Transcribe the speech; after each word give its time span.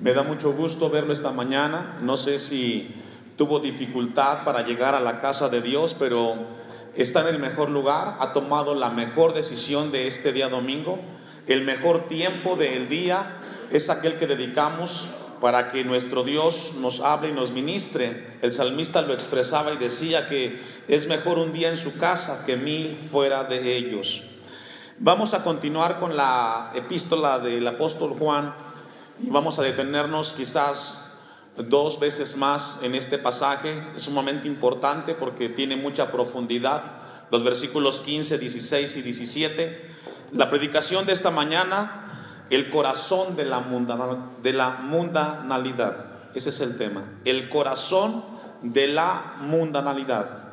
Me 0.00 0.14
da 0.14 0.22
mucho 0.22 0.52
gusto 0.52 0.88
verlo 0.88 1.12
esta 1.12 1.30
mañana. 1.30 1.98
No 2.00 2.16
sé 2.16 2.38
si 2.38 2.94
tuvo 3.36 3.60
dificultad 3.60 4.44
para 4.44 4.64
llegar 4.64 4.94
a 4.94 5.00
la 5.00 5.20
casa 5.20 5.50
de 5.50 5.60
Dios, 5.60 5.94
pero 5.98 6.36
está 6.94 7.20
en 7.20 7.34
el 7.34 7.38
mejor 7.38 7.68
lugar, 7.68 8.16
ha 8.18 8.32
tomado 8.32 8.74
la 8.74 8.88
mejor 8.88 9.34
decisión 9.34 9.92
de 9.92 10.06
este 10.06 10.32
día 10.32 10.48
domingo. 10.48 10.98
El 11.46 11.66
mejor 11.66 12.08
tiempo 12.08 12.56
del 12.56 12.88
día 12.88 13.40
es 13.70 13.90
aquel 13.90 14.14
que 14.14 14.26
dedicamos 14.26 15.06
para 15.42 15.70
que 15.70 15.84
nuestro 15.84 16.24
Dios 16.24 16.76
nos 16.80 17.00
hable 17.00 17.28
y 17.28 17.32
nos 17.32 17.50
ministre. 17.50 18.38
El 18.40 18.54
salmista 18.54 19.02
lo 19.02 19.12
expresaba 19.12 19.74
y 19.74 19.76
decía 19.76 20.30
que 20.30 20.62
es 20.88 21.08
mejor 21.08 21.38
un 21.38 21.52
día 21.52 21.68
en 21.68 21.76
su 21.76 21.98
casa 21.98 22.46
que 22.46 22.56
mil 22.56 22.96
fuera 23.12 23.44
de 23.44 23.76
ellos. 23.76 24.22
Vamos 24.98 25.34
a 25.34 25.44
continuar 25.44 26.00
con 26.00 26.16
la 26.16 26.72
epístola 26.74 27.38
del 27.38 27.66
apóstol 27.66 28.14
Juan 28.18 28.69
y 29.22 29.30
vamos 29.30 29.58
a 29.58 29.62
detenernos 29.62 30.32
quizás 30.32 31.18
dos 31.56 32.00
veces 32.00 32.36
más 32.36 32.82
en 32.82 32.94
este 32.94 33.18
pasaje. 33.18 33.82
Es 33.94 34.02
sumamente 34.02 34.48
importante 34.48 35.14
porque 35.14 35.48
tiene 35.48 35.76
mucha 35.76 36.10
profundidad. 36.10 36.82
Los 37.30 37.44
versículos 37.44 38.00
15, 38.00 38.38
16 38.38 38.96
y 38.96 39.02
17. 39.02 39.90
La 40.32 40.48
predicación 40.48 41.06
de 41.06 41.12
esta 41.12 41.30
mañana, 41.30 42.46
el 42.50 42.70
corazón 42.70 43.36
de 43.36 43.44
la, 43.44 43.64
de 44.42 44.52
la 44.52 44.70
mundanalidad. 44.70 46.06
Ese 46.34 46.50
es 46.50 46.60
el 46.60 46.76
tema. 46.76 47.04
El 47.24 47.48
corazón 47.48 48.24
de 48.62 48.88
la 48.88 49.36
mundanalidad. 49.40 50.50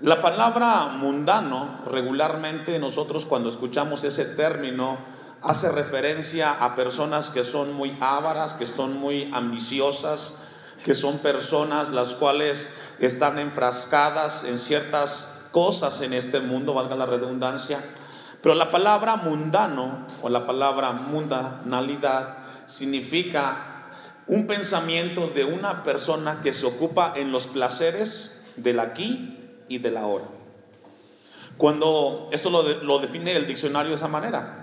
La 0.00 0.20
palabra 0.20 0.86
mundano, 0.86 1.80
regularmente 1.88 2.78
nosotros 2.78 3.24
cuando 3.24 3.48
escuchamos 3.50 4.02
ese 4.02 4.24
término, 4.24 4.98
hace 5.42 5.72
referencia 5.72 6.52
a 6.52 6.74
personas 6.74 7.30
que 7.30 7.44
son 7.44 7.72
muy 7.74 7.96
ávaras, 8.00 8.54
que 8.54 8.66
son 8.66 8.96
muy 8.98 9.30
ambiciosas, 9.32 10.44
que 10.84 10.94
son 10.94 11.18
personas 11.18 11.90
las 11.90 12.14
cuales 12.14 12.74
están 12.98 13.38
enfrascadas 13.38 14.44
en 14.44 14.58
ciertas 14.58 15.48
cosas 15.50 16.00
en 16.02 16.12
este 16.12 16.40
mundo, 16.40 16.74
valga 16.74 16.96
la 16.96 17.06
redundancia. 17.06 17.80
Pero 18.40 18.54
la 18.54 18.70
palabra 18.70 19.16
mundano 19.16 20.06
o 20.22 20.28
la 20.28 20.46
palabra 20.46 20.92
mundanalidad 20.92 22.38
significa 22.66 23.90
un 24.26 24.46
pensamiento 24.46 25.28
de 25.28 25.44
una 25.44 25.82
persona 25.82 26.40
que 26.40 26.52
se 26.52 26.66
ocupa 26.66 27.12
en 27.16 27.32
los 27.32 27.46
placeres 27.48 28.52
del 28.56 28.80
aquí 28.80 29.38
y 29.68 29.78
del 29.78 29.96
ahora. 29.96 30.24
Cuando 31.56 32.30
esto 32.32 32.50
lo, 32.50 32.62
lo 32.82 32.98
define 32.98 33.36
el 33.36 33.46
diccionario 33.46 33.90
de 33.90 33.96
esa 33.96 34.08
manera, 34.08 34.61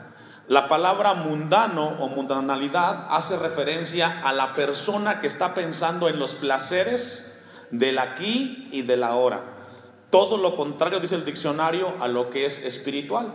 la 0.49 0.67
palabra 0.67 1.13
mundano 1.13 1.89
o 1.99 2.09
mundanalidad 2.09 3.05
hace 3.11 3.37
referencia 3.37 4.21
a 4.23 4.33
la 4.33 4.55
persona 4.55 5.21
que 5.21 5.27
está 5.27 5.53
pensando 5.53 6.09
en 6.09 6.17
los 6.17 6.33
placeres 6.33 7.39
del 7.69 7.99
aquí 7.99 8.67
y 8.71 8.81
del 8.81 9.03
ahora. 9.03 9.43
Todo 10.09 10.37
lo 10.37 10.55
contrario, 10.55 10.99
dice 10.99 11.13
el 11.13 11.23
diccionario, 11.23 11.93
a 12.01 12.07
lo 12.07 12.31
que 12.31 12.47
es 12.47 12.65
espiritual. 12.65 13.31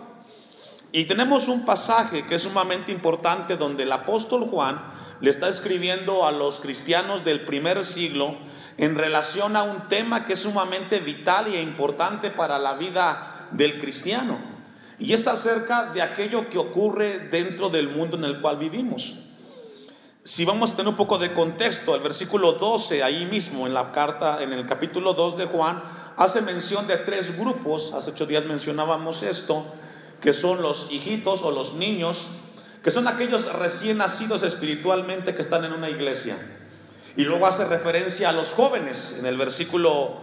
Y 0.91 1.05
tenemos 1.05 1.47
un 1.47 1.65
pasaje 1.65 2.27
que 2.27 2.35
es 2.35 2.42
sumamente 2.42 2.91
importante 2.91 3.57
donde 3.57 3.85
el 3.85 3.92
apóstol 3.92 4.48
Juan 4.51 4.83
le 5.20 5.31
está 5.31 5.48
escribiendo 5.48 6.27
a 6.27 6.33
los 6.33 6.59
cristianos 6.59 7.25
del 7.25 7.42
primer 7.42 7.85
siglo 7.87 8.37
en 8.77 8.97
relación 8.97 9.57
a 9.57 9.62
un 9.62 9.87
tema 9.87 10.27
que 10.27 10.33
es 10.33 10.41
sumamente 10.41 10.98
vital 10.98 11.47
e 11.47 11.62
importante 11.62 12.31
para 12.31 12.59
la 12.59 12.75
vida 12.75 13.47
del 13.53 13.81
cristiano. 13.81 14.53
Y 14.98 15.12
es 15.12 15.27
acerca 15.27 15.92
de 15.92 16.03
aquello 16.03 16.48
que 16.48 16.59
ocurre 16.59 17.28
dentro 17.31 17.69
del 17.69 17.89
mundo 17.89 18.17
en 18.17 18.25
el 18.25 18.41
cual 18.41 18.59
vivimos. 18.59 19.14
Si 20.23 20.45
vamos 20.45 20.70
a 20.70 20.77
tener 20.77 20.89
un 20.89 20.97
poco 20.97 21.19
de 21.19 21.33
contexto, 21.33 21.95
el 21.95 22.01
versículo 22.01 22.53
12, 22.53 23.03
ahí 23.03 23.27
mismo 23.27 23.67
en 23.67 23.75
la 23.75 23.92
carta, 23.92 24.42
en 24.42 24.53
el 24.53 24.67
capítulo 24.67 25.12
2 25.12 25.36
de 25.36 25.45
Juan, 25.45 25.83
hace 26.17 26.41
mención 26.41 26.86
de 26.86 26.97
tres 26.97 27.39
grupos, 27.39 27.92
hace 27.92 28.11
ocho 28.11 28.24
días 28.24 28.46
mencionábamos 28.46 29.23
esto, 29.23 29.67
que 30.23 30.33
son 30.33 30.63
los 30.63 30.91
hijitos 30.91 31.42
o 31.42 31.51
los 31.51 31.74
niños, 31.74 32.29
que 32.83 32.91
son 32.91 33.07
aquellos 33.07 33.52
recién 33.52 33.98
nacidos 33.98 34.42
espiritualmente 34.42 35.35
que 35.35 35.42
están 35.42 35.64
en 35.67 35.73
una 35.73 35.91
iglesia. 35.91 36.36
Y 37.17 37.24
luego 37.24 37.47
hace 37.47 37.67
referencia 37.67 38.30
a 38.30 38.33
los 38.33 38.48
jóvenes, 38.52 39.18
en 39.18 39.27
el 39.27 39.36
versículo 39.36 40.14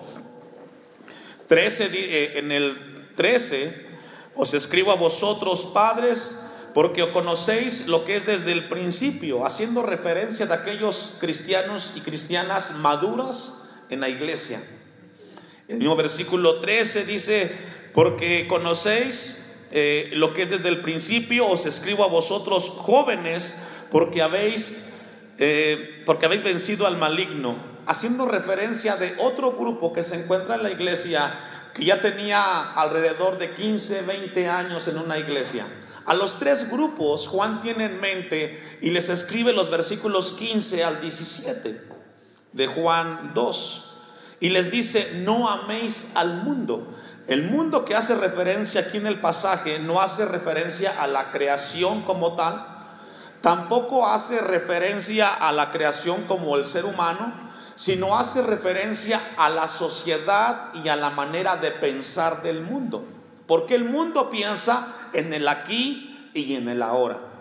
13, 1.48 1.90
eh, 1.94 2.40
en 2.40 2.52
el 2.52 3.08
13 3.16 3.91
os 4.36 4.54
escribo 4.54 4.92
a 4.92 4.96
vosotros, 4.96 5.72
padres, 5.74 6.40
porque 6.74 7.10
conocéis 7.12 7.88
lo 7.88 8.06
que 8.06 8.18
es 8.18 8.26
desde 8.26 8.52
el 8.52 8.66
principio, 8.66 9.46
haciendo 9.46 9.82
referencia 9.82 10.46
de 10.46 10.54
aquellos 10.54 11.18
cristianos 11.20 11.94
y 11.96 12.02
cristianas 12.02 12.78
maduras 12.78 13.70
en 13.90 14.00
la 14.00 14.10
iglesia. 14.10 14.64
El 15.68 15.78
mismo 15.78 15.96
versículo 15.96 16.62
13 16.62 17.06
dice, 17.06 17.56
porque 17.94 18.48
conocéis 18.48 19.68
eh, 19.72 20.10
lo 20.14 20.34
que 20.34 20.44
es 20.44 20.50
desde 20.50 20.70
el 20.70 20.82
principio, 20.82 21.48
os 21.48 21.66
escribo 21.66 22.04
a 22.04 22.08
vosotros 22.08 22.70
jóvenes, 22.70 23.64
porque 23.90 24.22
habéis, 24.22 24.90
eh, 25.38 26.04
porque 26.06 26.26
habéis 26.26 26.44
vencido 26.44 26.88
al 26.88 26.98
maligno, 26.98 27.56
haciendo 27.86 28.26
referencia 28.26 28.96
de 28.96 29.14
otro 29.18 29.54
grupo 29.54 29.94
que 29.94 30.04
se 30.04 30.16
encuentra 30.16 30.56
en 30.56 30.64
la 30.64 30.72
iglesia 30.72 31.34
que 31.74 31.86
ya 31.86 32.02
tenía 32.02 32.74
alrededor 32.74 33.38
de 33.38 33.52
15, 33.52 34.02
20 34.02 34.50
años 34.50 34.88
en 34.88 34.98
una 34.98 35.18
iglesia. 35.18 35.66
A 36.06 36.14
los 36.14 36.40
tres 36.40 36.70
grupos 36.70 37.28
Juan 37.28 37.62
tiene 37.62 37.86
en 37.86 38.00
mente 38.00 38.62
y 38.82 38.90
les 38.90 39.10
escribe 39.10 39.54
los 39.54 39.70
versículos 39.70 40.34
15 40.34 40.84
al 40.84 41.02
17 41.02 41.82
de 42.54 42.68
Juan 42.68 43.32
2. 43.34 43.88
Y 44.40 44.50
les 44.50 44.72
dice, 44.72 45.22
no 45.24 45.48
améis 45.48 46.16
al 46.16 46.44
mundo. 46.44 46.88
El 47.28 47.44
mundo 47.44 47.86
que 47.86 47.96
hace 47.96 48.16
referencia 48.16 48.82
aquí 48.82 48.98
en 48.98 49.06
el 49.06 49.22
pasaje 49.22 49.80
no 49.80 50.02
hace 50.02 50.26
referencia 50.26 51.02
a 51.02 51.08
la 51.08 51.32
creación 51.32 52.02
como 52.02 52.36
tal, 52.36 52.66
tampoco 53.42 54.08
hace 54.08 54.42
referencia 54.42 55.30
a 55.30 55.52
la 55.52 55.72
creación 55.72 56.24
como 56.24 56.58
el 56.58 56.66
ser 56.66 56.86
humano, 56.86 57.51
sino 57.76 58.18
hace 58.18 58.42
referencia 58.42 59.20
a 59.38 59.50
la 59.50 59.68
sociedad 59.68 60.74
y 60.74 60.88
a 60.90 60.96
la 60.96 61.10
manera 61.10 61.58
de 61.58 61.72
pensar 61.72 62.44
del 62.44 62.62
mundo. 62.62 63.04
Porque 63.48 63.76
el 63.76 63.86
mundo 63.86 64.30
piensa 64.30 64.88
en 65.14 65.34
el 65.34 65.48
aquí 65.48 66.30
y 66.34 66.56
en 66.56 66.70
el 66.70 66.82
ahora. 66.82 67.32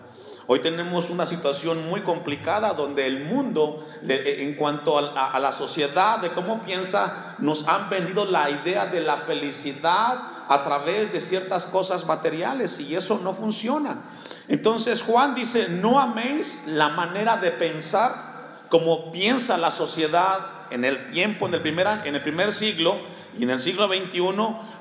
Hoy 0.47 0.59
tenemos 0.59 1.09
una 1.09 1.25
situación 1.25 1.87
muy 1.87 2.01
complicada 2.01 2.73
donde 2.73 3.07
el 3.07 3.23
mundo, 3.23 3.87
en 4.05 4.55
cuanto 4.55 4.97
a, 4.97 5.39
la 5.39 5.51
sociedad, 5.53 6.19
de 6.19 6.29
cómo 6.31 6.61
piensa, 6.61 7.35
nos 7.39 7.67
han 7.69 7.89
vendido 7.89 8.25
la 8.25 8.49
idea 8.49 8.87
de 8.87 8.99
la 8.99 9.17
felicidad 9.19 10.19
a 10.49 10.63
través 10.63 11.13
de 11.13 11.21
ciertas 11.21 11.67
cosas 11.67 12.05
materiales 12.05 12.81
y 12.81 12.95
eso 12.95 13.21
no 13.23 13.33
funciona. 13.33 14.01
Entonces 14.49 15.01
Juan 15.03 15.35
dice, 15.35 15.69
no 15.69 15.99
améis 15.99 16.67
la 16.67 16.89
manera 16.89 17.37
de 17.37 17.51
pensar 17.51 18.30
como 18.71 19.11
piensa 19.11 19.57
la 19.57 19.69
sociedad 19.69 20.39
en 20.69 20.85
el 20.85 21.11
tiempo, 21.11 21.45
en 21.45 21.53
el 21.53 21.59
primer, 21.59 21.87
en 22.05 22.15
el 22.15 22.23
primer 22.23 22.53
siglo 22.53 22.95
y 23.37 23.43
en 23.43 23.49
el 23.49 23.59
siglo 23.59 23.89
XXI, 23.89 24.21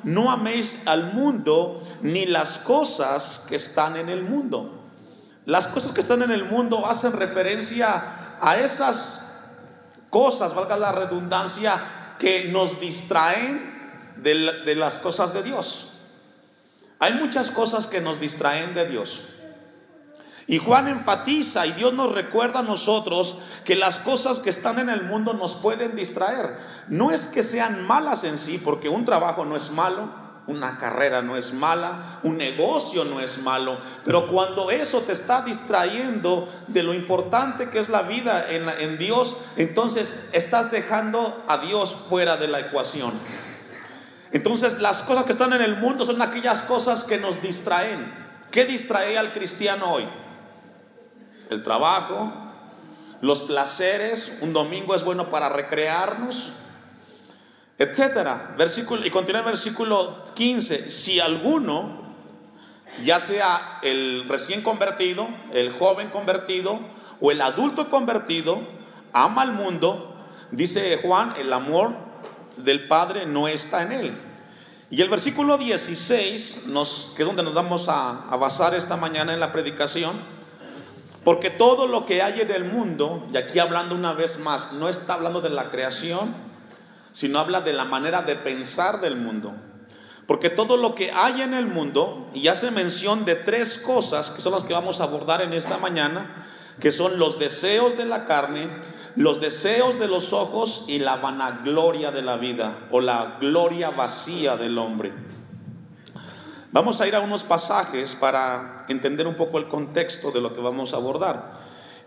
no 0.05 0.31
améis 0.31 0.87
al 0.87 1.13
mundo 1.13 1.83
ni 2.01 2.25
las 2.25 2.59
cosas 2.59 3.47
que 3.49 3.57
están 3.57 3.97
en 3.97 4.09
el 4.09 4.23
mundo. 4.23 4.81
Las 5.45 5.67
cosas 5.67 5.91
que 5.91 6.03
están 6.03 6.23
en 6.23 6.31
el 6.31 6.45
mundo 6.45 6.87
hacen 6.87 7.13
referencia 7.15 8.39
a 8.41 8.59
esas 8.59 9.43
cosas, 10.09 10.55
valga 10.55 10.77
la 10.77 10.93
redundancia, 10.93 11.77
que 12.21 12.45
nos 12.53 12.79
distraen 12.79 14.15
de, 14.19 14.63
de 14.65 14.75
las 14.77 14.99
cosas 14.99 15.35
de 15.35 15.43
Dios. 15.43 15.95
Hay 17.01 17.15
muchas 17.15 17.51
cosas 17.51 17.89
que 17.89 18.01
nos 18.01 18.21
distraen 18.21 18.73
de 18.73 18.87
Dios. 18.87 19.31
Y 20.51 20.59
Juan 20.59 20.89
enfatiza 20.89 21.65
y 21.65 21.71
Dios 21.75 21.95
nos 21.95 22.13
recuerda 22.13 22.59
a 22.59 22.65
nosotros 22.65 23.39
que 23.65 23.77
las 23.77 24.01
cosas 24.01 24.41
que 24.41 24.51
están 24.51 24.81
en 24.81 24.89
el 24.89 25.05
mundo 25.05 25.33
nos 25.33 25.55
pueden 25.55 25.95
distraer. 25.95 26.59
No 26.89 27.13
es 27.13 27.29
que 27.29 27.45
sean 27.45 27.87
malas 27.87 28.25
en 28.25 28.37
sí, 28.37 28.59
porque 28.59 28.89
un 28.89 29.05
trabajo 29.05 29.45
no 29.45 29.55
es 29.55 29.71
malo, 29.71 30.09
una 30.49 30.77
carrera 30.77 31.23
no 31.23 31.37
es 31.37 31.53
mala, 31.53 32.19
un 32.25 32.37
negocio 32.37 33.05
no 33.05 33.21
es 33.21 33.45
malo, 33.45 33.79
pero 34.05 34.27
cuando 34.27 34.73
eso 34.73 35.03
te 35.03 35.13
está 35.13 35.43
distrayendo 35.43 36.49
de 36.67 36.83
lo 36.83 36.95
importante 36.95 37.71
que 37.71 37.79
es 37.79 37.89
la 37.89 38.03
vida 38.03 38.45
en, 38.51 38.69
en 38.81 38.99
Dios, 38.99 39.43
entonces 39.57 40.31
estás 40.33 40.73
dejando 40.73 41.45
a 41.47 41.59
Dios 41.59 41.95
fuera 42.09 42.37
de 42.37 42.49
la 42.49 42.59
ecuación. 42.59 43.13
Entonces 44.33 44.81
las 44.81 45.03
cosas 45.03 45.27
que 45.27 45.33
están 45.33 45.53
en 45.53 45.63
el 45.63 45.77
mundo 45.77 46.05
son 46.05 46.21
aquellas 46.21 46.63
cosas 46.63 47.05
que 47.05 47.19
nos 47.19 47.41
distraen. 47.41 48.29
¿Qué 48.51 48.65
distrae 48.65 49.17
al 49.17 49.33
cristiano 49.33 49.93
hoy? 49.93 50.09
El 51.51 51.63
trabajo, 51.63 52.33
los 53.21 53.43
placeres, 53.43 54.39
un 54.41 54.53
domingo 54.53 54.95
es 54.95 55.05
bueno 55.05 55.29
para 55.29 55.49
recrearnos, 55.49 56.61
etcétera. 57.77 58.55
Versículo, 58.57 59.05
y 59.05 59.11
continúa 59.11 59.41
el 59.41 59.47
versículo 59.47 60.25
15, 60.35 60.91
si 60.91 61.21
alguno, 61.21 62.15
ya 63.03 63.21
sea 63.21 63.81
el 63.83 64.27
recién 64.29 64.63
convertido, 64.63 65.29
el 65.53 65.73
joven 65.73 66.09
convertido, 66.09 66.79
o 67.21 67.31
el 67.31 67.41
adulto 67.43 67.91
convertido 67.91 68.59
ama 69.13 69.43
al 69.43 69.53
mundo, 69.53 70.17
dice 70.51 70.99
Juan, 71.03 71.35
el 71.39 71.53
amor 71.53 71.93
del 72.57 72.87
Padre 72.87 73.27
no 73.27 73.49
está 73.49 73.83
en 73.83 73.93
él. 73.93 74.21
Y 74.89 75.03
el 75.03 75.09
versículo 75.09 75.59
16, 75.59 76.67
nos, 76.69 77.13
que 77.17 77.23
es 77.23 77.27
donde 77.27 77.43
nos 77.43 77.55
vamos 77.55 77.89
a, 77.89 78.29
a 78.29 78.37
basar 78.37 78.75
esta 78.75 78.97
mañana 78.97 79.33
en 79.33 79.41
la 79.41 79.53
predicación, 79.53 80.40
porque 81.25 81.51
todo 81.51 81.87
lo 81.87 82.07
que 82.07 82.23
hay 82.23 82.41
en 82.41 82.51
el 82.51 82.65
mundo, 82.65 83.27
y 83.33 83.37
aquí 83.37 83.59
hablando 83.59 83.95
una 83.95 84.13
vez 84.13 84.39
más, 84.39 84.73
no 84.73 84.89
está 84.89 85.15
hablando 85.15 85.41
de 85.41 85.51
la 85.51 85.71
creación, 85.71 86.35
sino 87.13 87.39
habla 87.39 87.61
de 87.61 87.73
la 87.73 87.85
manera 87.85 88.23
de 88.23 88.37
pensar 88.37 89.01
del 89.01 89.17
mundo. 89.17 89.53
Porque 90.27 90.49
todo 90.49 90.77
lo 90.77 90.95
que 90.95 91.11
hay 91.13 91.43
en 91.43 91.55
el 91.55 91.67
mundo, 91.67 92.31
y 92.33 92.49
hace 92.49 92.71
mención 92.71 93.25
de 93.25 93.35
tres 93.35 93.79
cosas 93.79 94.31
que 94.31 94.41
son 94.41 94.53
las 94.53 94.63
que 94.63 94.73
vamos 94.73 95.01
a 95.01 95.05
abordar 95.05 95.43
en 95.43 95.53
esta 95.53 95.77
mañana, 95.77 96.47
que 96.81 96.93
son 96.93 97.19
los 97.19 97.39
deseos 97.39 97.99
de 97.99 98.07
la 98.07 98.27
carne, 98.27 98.71
los 99.17 99.41
deseos 99.41 99.99
de 99.99 100.09
los 100.09 100.33
ojos 100.33 100.85
y 100.89 101.01
la 101.01 101.17
vanagloria 101.17 102.13
de 102.13 102.23
la 102.23 102.37
vida, 102.37 102.79
o 102.91 103.01
la 103.01 103.37
gloria 103.41 103.91
vacía 103.91 104.57
del 104.57 104.79
hombre. 104.79 105.13
Vamos 106.73 107.01
a 107.01 107.09
ir 107.09 107.17
a 107.17 107.21
unos 107.21 107.43
pasajes 107.43 108.15
para 108.15 108.80
entender 108.91 109.27
un 109.27 109.35
poco 109.35 109.59
el 109.59 109.69
contexto 109.69 110.31
de 110.31 110.41
lo 110.41 110.55
que 110.55 110.61
vamos 110.61 110.95
a 110.95 110.97
abordar. 110.97 111.61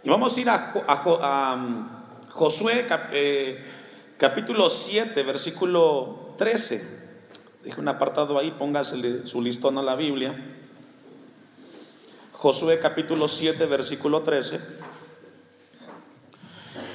Y 0.03 0.09
vamos 0.09 0.35
a 0.35 0.41
ir 0.41 0.49
a, 0.49 1.55
um, 1.55 1.87
Josué 2.29 2.85
eh, 3.11 3.63
capítulo 4.17 4.69
7, 4.69 5.23
versículo 5.23 6.33
13. 6.37 7.03
Deje 7.63 7.79
un 7.79 7.87
apartado 7.87 8.37
ahí, 8.37 8.51
póngase 8.51 9.25
su 9.27 9.41
listón 9.41 9.77
a 9.77 9.81
la 9.81 9.95
Biblia. 9.95 10.35
Josué 12.33 12.79
capítulo 12.79 13.27
7, 13.27 13.65
versículo 13.67 14.21
13. 14.21 14.59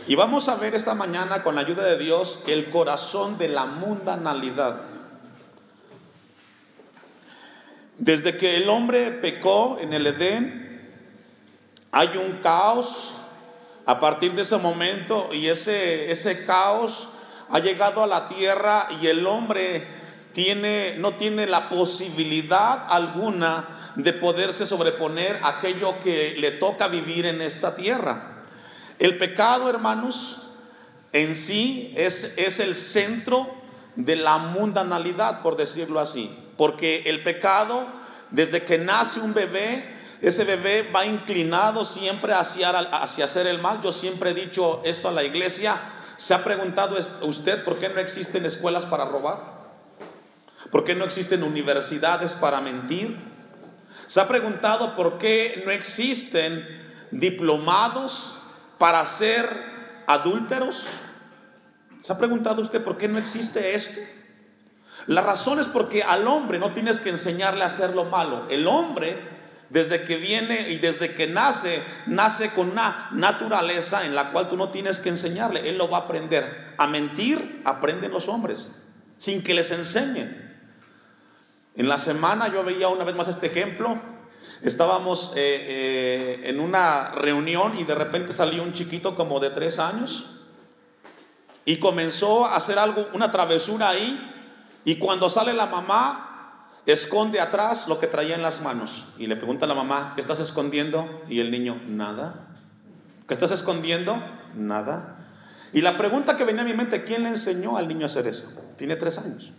Y 0.09 0.15
vamos 0.15 0.49
a 0.49 0.57
ver 0.57 0.75
esta 0.75 0.95
mañana, 0.95 1.43
con 1.43 1.55
la 1.55 1.63
ayuda 1.63 1.85
de 1.85 1.99
Dios, 1.99 2.45
el 2.47 2.71
corazón 2.71 3.39
de 3.39 3.49
la 3.49 3.65
mundanalidad. 3.65 4.98
Desde 7.99 8.37
que 8.37 8.57
el 8.57 8.69
hombre 8.69 9.11
pecó 9.11 9.79
en 9.81 9.93
el 9.93 10.07
Edén, 10.07 10.69
hay 11.91 12.17
un 12.17 12.39
caos 12.43 13.17
a 13.87 13.99
partir 13.99 14.33
de 14.35 14.43
ese 14.43 14.57
momento 14.57 15.31
y 15.33 15.49
ese, 15.49 16.11
ese 16.13 16.45
caos 16.45 17.15
ha 17.51 17.59
llegado 17.59 18.05
a 18.05 18.07
la 18.07 18.29
tierra 18.29 18.87
y 19.01 19.09
el 19.09 19.27
hombre 19.27 19.85
tiene, 20.33 20.95
no 20.99 21.15
tiene 21.15 21.47
la 21.47 21.69
posibilidad 21.69 22.87
alguna 22.89 23.93
de 23.97 24.13
poderse 24.13 24.65
sobreponer 24.65 25.37
aquello 25.43 25.99
que 26.01 26.37
le 26.39 26.53
toca 26.53 26.87
vivir 26.87 27.27
en 27.27 27.43
esta 27.43 27.75
tierra. 27.75 28.45
El 29.01 29.19
pecado, 29.19 29.69
hermanos, 29.69 30.53
en 31.13 31.35
sí 31.35 31.93
es, 31.97 32.39
es 32.39 32.61
el 32.61 32.77
centro 32.77 33.49
de 33.97 34.15
la 34.15 34.39
mundanalidad, 34.39 35.43
por 35.43 35.57
decirlo 35.57 35.99
así. 35.99 36.31
Porque 36.59 37.05
el 37.07 37.23
pecado, 37.23 37.87
desde 38.31 38.65
que 38.65 38.77
nace 38.77 39.21
un 39.21 39.33
bebé, 39.33 39.97
ese 40.21 40.43
bebé 40.43 40.91
va 40.95 41.07
inclinado 41.07 41.85
siempre 41.85 42.35
hacia, 42.35 42.71
hacia 42.71 43.25
hacer 43.25 43.47
el 43.47 43.61
mal. 43.61 43.81
Yo 43.81 43.93
siempre 43.93 44.33
he 44.33 44.35
dicho 44.35 44.83
esto 44.85 45.09
a 45.09 45.13
la 45.13 45.23
iglesia. 45.23 45.77
¿Se 46.17 46.35
ha 46.35 46.43
preguntado 46.43 46.99
usted 47.23 47.65
por 47.65 47.79
qué 47.79 47.89
no 47.89 48.01
existen 48.01 48.45
escuelas 48.45 48.85
para 48.85 49.05
robar? 49.05 49.57
¿Por 50.73 50.83
qué 50.83 50.97
no 50.97 51.05
existen 51.05 51.45
universidades 51.45 52.35
para 52.35 52.61
mentir? 52.61 53.17
¿Se 54.09 54.21
ha 54.21 54.27
preguntado 54.27 54.97
por 54.97 55.19
qué 55.19 55.63
no 55.65 55.71
existen 55.71 56.67
diplomados 57.13 58.41
para 58.79 59.05
ser 59.05 59.49
adúlteros? 60.09 60.87
¿Se 62.01 62.13
ha 62.13 62.19
preguntado 62.19 62.63
usted 62.63 62.83
por 62.83 62.99
qué 62.99 63.07
no 63.07 63.17
existe 63.19 63.77
esto? 63.77 64.18
La 65.09 65.23
razón 65.23 65.59
es 65.59 65.67
porque 65.67 66.03
al 66.03 66.29
hombre 66.29 66.59
no 66.59 66.75
tienes 66.75 67.01
que 67.01 67.09
enseñarle 67.09 67.65
a 67.65 67.69
hacer 67.69 67.95
lo 67.95 68.05
malo. 68.05 68.45
El 68.51 68.67
hombre, 68.67 69.17
desde 69.71 70.05
que 70.05 70.19
viene 70.19 70.69
y 70.69 70.77
desde 70.77 71.15
que 71.15 71.27
nace, 71.27 71.83
nace 72.05 72.51
con 72.51 72.69
una 72.69 73.09
naturaleza 73.13 74.05
en 74.05 74.15
la 74.15 74.33
cual 74.33 74.51
tú 74.51 74.59
no 74.59 74.71
tienes 74.71 75.01
que 75.01 75.09
enseñarle. 75.09 75.67
Él 75.67 75.79
lo 75.79 75.89
va 75.89 75.97
a 75.97 76.01
aprender. 76.03 76.75
A 76.77 76.87
mentir 76.87 77.63
aprenden 77.65 78.11
los 78.11 78.29
hombres, 78.29 78.83
sin 79.17 79.43
que 79.43 79.55
les 79.55 79.71
enseñen. 79.71 80.47
En 81.75 81.89
la 81.89 81.97
semana 81.97 82.53
yo 82.53 82.63
veía 82.63 82.89
una 82.89 83.05
vez 83.05 83.17
más 83.17 83.29
este 83.29 83.47
ejemplo. 83.47 83.99
Estábamos 84.61 85.33
eh, 85.37 85.41
eh, 85.41 86.41
en 86.51 86.61
una 86.61 87.13
reunión 87.13 87.79
y 87.79 87.85
de 87.85 87.95
repente 87.95 88.35
salió 88.35 88.63
un 88.63 88.75
chiquito 88.75 89.17
como 89.17 89.41
de 89.41 89.49
tres 89.49 89.79
años 89.79 90.35
y 91.65 91.79
comenzó 91.79 92.45
a 92.45 92.57
hacer 92.57 92.79
algo, 92.79 93.09
una 93.15 93.31
travesura 93.31 93.89
ahí 93.89 94.35
y 94.85 94.97
cuando 94.97 95.29
sale 95.29 95.53
la 95.53 95.67
mamá, 95.67 96.29
esconde 96.87 97.41
atrás 97.41 97.89
lo 97.89 97.99
que 97.99 98.07
traía 98.07 98.35
en 98.35 98.43
las 98.43 98.63
manos. 98.63 99.05
Y 99.19 99.27
le 99.27 99.37
pregunta 99.37 99.67
a 99.67 99.69
la 99.69 99.75
mamá, 99.75 100.13
¿qué 100.15 100.21
estás 100.21 100.41
escondiendo? 100.41 101.23
Y 101.29 101.41
el 101.41 101.51
niño, 101.51 101.81
nada. 101.87 102.49
¿Qué 103.27 103.35
estás 103.35 103.51
escondiendo? 103.51 104.17
Nada. 104.55 105.17
Y 105.73 105.83
la 105.83 105.99
pregunta 105.99 106.37
que 106.37 106.45
venía 106.45 106.63
a 106.63 106.65
mi 106.65 106.73
mente, 106.73 107.05
¿quién 107.05 107.25
le 107.25 107.29
enseñó 107.29 107.77
al 107.77 107.89
niño 107.89 108.05
a 108.05 108.07
hacer 108.07 108.27
eso? 108.27 108.49
Tiene 108.79 108.97
tres 108.97 109.19
años. 109.19 109.53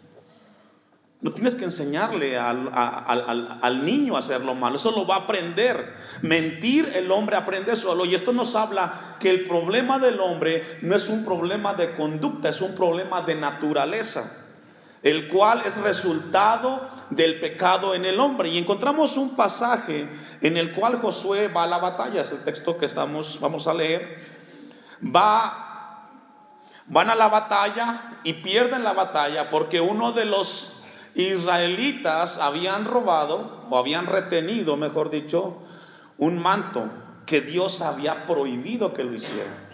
No 1.21 1.31
tienes 1.31 1.53
que 1.53 1.65
enseñarle 1.65 2.37
al, 2.37 2.71
al, 2.73 3.85
niño 3.85 4.15
a 4.15 4.19
hacer 4.19 4.41
lo 4.41 4.55
malo, 4.55 4.77
eso 4.77 4.91
lo 4.91 5.05
va 5.05 5.15
a 5.15 5.19
aprender. 5.19 5.93
Mentir, 6.21 6.89
el 6.95 7.11
hombre 7.11 7.35
aprende 7.35 7.75
solo. 7.75 8.05
Y 8.05 8.15
esto 8.15 8.31
nos 8.31 8.55
habla 8.55 9.17
que 9.19 9.29
el 9.29 9.45
problema 9.45 9.99
del 9.99 10.19
hombre 10.21 10.79
no 10.81 10.95
es 10.95 11.09
un 11.09 11.25
problema 11.25 11.73
de 11.73 11.95
conducta, 11.95 12.49
es 12.49 12.61
un 12.61 12.73
problema 12.73 13.21
de 13.21 13.35
naturaleza 13.35 14.47
el 15.03 15.27
cual 15.27 15.63
es 15.65 15.77
resultado 15.77 16.89
del 17.09 17.39
pecado 17.39 17.95
en 17.95 18.05
el 18.05 18.19
hombre. 18.19 18.49
Y 18.49 18.57
encontramos 18.57 19.17
un 19.17 19.35
pasaje 19.35 20.07
en 20.41 20.57
el 20.57 20.73
cual 20.73 21.01
Josué 21.01 21.47
va 21.47 21.63
a 21.63 21.67
la 21.67 21.77
batalla, 21.77 22.21
es 22.21 22.31
el 22.31 22.43
texto 22.43 22.77
que 22.77 22.85
estamos, 22.85 23.39
vamos 23.41 23.67
a 23.67 23.73
leer. 23.73 24.27
Va, 25.03 26.09
van 26.87 27.09
a 27.09 27.15
la 27.15 27.27
batalla 27.27 28.19
y 28.23 28.33
pierden 28.33 28.83
la 28.83 28.93
batalla 28.93 29.49
porque 29.49 29.79
uno 29.79 30.11
de 30.11 30.25
los 30.25 30.83
israelitas 31.15 32.39
habían 32.39 32.85
robado, 32.85 33.65
o 33.69 33.77
habían 33.77 34.05
retenido, 34.05 34.77
mejor 34.77 35.09
dicho, 35.09 35.57
un 36.17 36.37
manto 36.37 36.89
que 37.25 37.41
Dios 37.41 37.81
había 37.81 38.25
prohibido 38.25 38.93
que 38.93 39.03
lo 39.03 39.13
hicieran. 39.13 39.68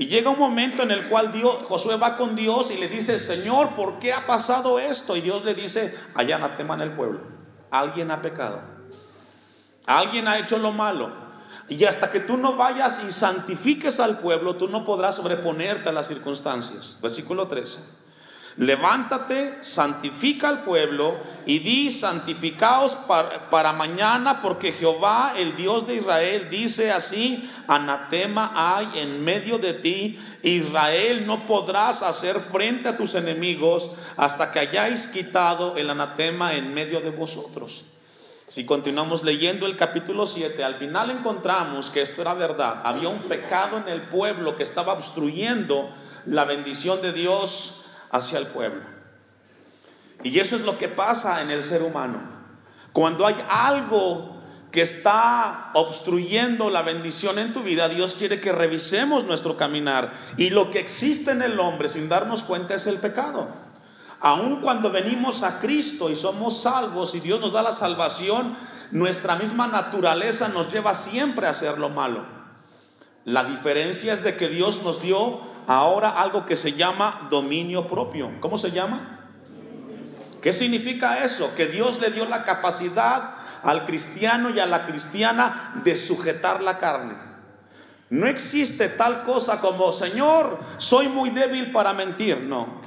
Y 0.00 0.06
llega 0.06 0.30
un 0.30 0.38
momento 0.38 0.82
en 0.82 0.92
el 0.92 1.10
cual 1.10 1.30
Dios, 1.30 1.56
Josué 1.68 1.98
va 1.98 2.16
con 2.16 2.34
Dios 2.34 2.70
y 2.70 2.78
le 2.78 2.88
dice, 2.88 3.18
Señor, 3.18 3.76
¿por 3.76 3.98
qué 3.98 4.14
ha 4.14 4.26
pasado 4.26 4.78
esto? 4.78 5.14
Y 5.14 5.20
Dios 5.20 5.44
le 5.44 5.52
dice, 5.52 5.94
allá 6.14 6.36
anatema 6.36 6.72
en 6.72 6.80
el 6.80 6.92
pueblo. 6.92 7.20
Alguien 7.70 8.10
ha 8.10 8.22
pecado. 8.22 8.62
Alguien 9.84 10.26
ha 10.26 10.38
hecho 10.38 10.56
lo 10.56 10.72
malo. 10.72 11.12
Y 11.68 11.84
hasta 11.84 12.10
que 12.10 12.20
tú 12.20 12.38
no 12.38 12.56
vayas 12.56 13.04
y 13.06 13.12
santifiques 13.12 14.00
al 14.00 14.20
pueblo, 14.20 14.56
tú 14.56 14.68
no 14.68 14.86
podrás 14.86 15.16
sobreponerte 15.16 15.90
a 15.90 15.92
las 15.92 16.08
circunstancias. 16.08 16.98
Versículo 17.02 17.46
13 17.46 18.00
levántate, 18.60 19.56
santifica 19.62 20.50
al 20.50 20.64
pueblo 20.64 21.16
y 21.46 21.60
di, 21.60 21.90
santificaos 21.90 22.94
para, 23.50 23.72
mañana, 23.72 24.42
porque 24.42 24.72
Jehová, 24.72 25.32
el 25.34 25.56
Dios 25.56 25.86
de 25.86 25.94
Israel, 25.94 26.48
dice 26.50 26.92
así, 26.92 27.50
anatema 27.68 28.52
hay 28.54 29.00
en 29.00 29.24
medio 29.24 29.56
de 29.58 29.72
ti, 29.72 30.20
Israel 30.42 31.26
no 31.26 31.46
podrás 31.46 32.02
hacer 32.02 32.38
frente 32.38 32.90
a 32.90 32.98
tus 32.98 33.14
enemigos 33.14 33.92
hasta 34.18 34.52
que 34.52 34.58
hayáis 34.58 35.06
quitado 35.06 35.78
el 35.78 35.88
anatema 35.88 36.52
en 36.52 36.74
medio 36.74 37.00
de 37.00 37.10
vosotros. 37.10 37.86
Si 38.46 38.66
continuamos 38.66 39.22
leyendo 39.24 39.64
el 39.64 39.78
capítulo 39.78 40.26
7, 40.26 40.62
al 40.62 40.74
final 40.74 41.10
encontramos 41.10 41.88
que 41.88 42.02
esto 42.02 42.20
era 42.20 42.34
verdad. 42.34 42.82
Había 42.84 43.08
un 43.08 43.22
pecado 43.22 43.78
en 43.78 43.88
el 43.88 44.02
pueblo 44.02 44.58
que 44.58 44.64
estaba 44.64 44.92
obstruyendo 44.92 45.88
la 46.26 46.44
bendición 46.44 47.00
de 47.00 47.14
Dios 47.14 47.79
hacia 48.10 48.38
el 48.38 48.46
pueblo. 48.46 48.82
Y 50.22 50.38
eso 50.38 50.56
es 50.56 50.62
lo 50.62 50.78
que 50.78 50.88
pasa 50.88 51.42
en 51.42 51.50
el 51.50 51.64
ser 51.64 51.82
humano. 51.82 52.20
Cuando 52.92 53.26
hay 53.26 53.36
algo 53.48 54.40
que 54.70 54.82
está 54.82 55.70
obstruyendo 55.74 56.70
la 56.70 56.82
bendición 56.82 57.38
en 57.38 57.52
tu 57.52 57.62
vida, 57.62 57.88
Dios 57.88 58.14
quiere 58.14 58.40
que 58.40 58.52
revisemos 58.52 59.24
nuestro 59.24 59.56
caminar. 59.56 60.12
Y 60.36 60.50
lo 60.50 60.70
que 60.70 60.78
existe 60.78 61.32
en 61.32 61.42
el 61.42 61.58
hombre 61.58 61.88
sin 61.88 62.08
darnos 62.08 62.42
cuenta 62.42 62.74
es 62.74 62.86
el 62.86 62.98
pecado. 62.98 63.48
Aun 64.20 64.60
cuando 64.60 64.90
venimos 64.90 65.42
a 65.42 65.60
Cristo 65.60 66.10
y 66.10 66.14
somos 66.14 66.62
salvos 66.62 67.14
y 67.14 67.20
Dios 67.20 67.40
nos 67.40 67.52
da 67.52 67.62
la 67.62 67.72
salvación, 67.72 68.54
nuestra 68.90 69.36
misma 69.36 69.66
naturaleza 69.66 70.48
nos 70.48 70.70
lleva 70.70 70.94
siempre 70.94 71.46
a 71.46 71.50
hacer 71.50 71.78
lo 71.78 71.88
malo. 71.88 72.24
La 73.24 73.44
diferencia 73.44 74.12
es 74.12 74.22
de 74.22 74.36
que 74.36 74.48
Dios 74.48 74.82
nos 74.82 75.00
dio 75.02 75.40
ahora 75.66 76.10
algo 76.10 76.46
que 76.46 76.56
se 76.56 76.72
llama 76.72 77.28
dominio 77.30 77.86
propio. 77.86 78.30
¿Cómo 78.40 78.58
se 78.58 78.70
llama? 78.70 79.20
¿Qué 80.40 80.52
significa 80.52 81.24
eso? 81.24 81.54
Que 81.54 81.66
Dios 81.66 82.00
le 82.00 82.10
dio 82.10 82.24
la 82.24 82.44
capacidad 82.44 83.34
al 83.62 83.84
cristiano 83.84 84.50
y 84.50 84.58
a 84.58 84.66
la 84.66 84.86
cristiana 84.86 85.80
de 85.84 85.96
sujetar 85.96 86.62
la 86.62 86.78
carne. 86.78 87.14
No 88.08 88.26
existe 88.26 88.88
tal 88.88 89.22
cosa 89.24 89.60
como, 89.60 89.92
Señor, 89.92 90.58
soy 90.78 91.08
muy 91.08 91.30
débil 91.30 91.70
para 91.70 91.92
mentir. 91.92 92.38
No. 92.38 92.80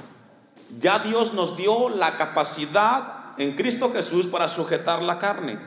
Ya 0.78 0.98
Dios 0.98 1.32
nos 1.32 1.56
dio 1.56 1.88
la 1.88 2.16
capacidad 2.16 3.38
en 3.38 3.56
Cristo 3.56 3.90
Jesús 3.92 4.26
para 4.26 4.48
sujetar 4.48 5.00
la 5.02 5.18
carne. 5.18 5.58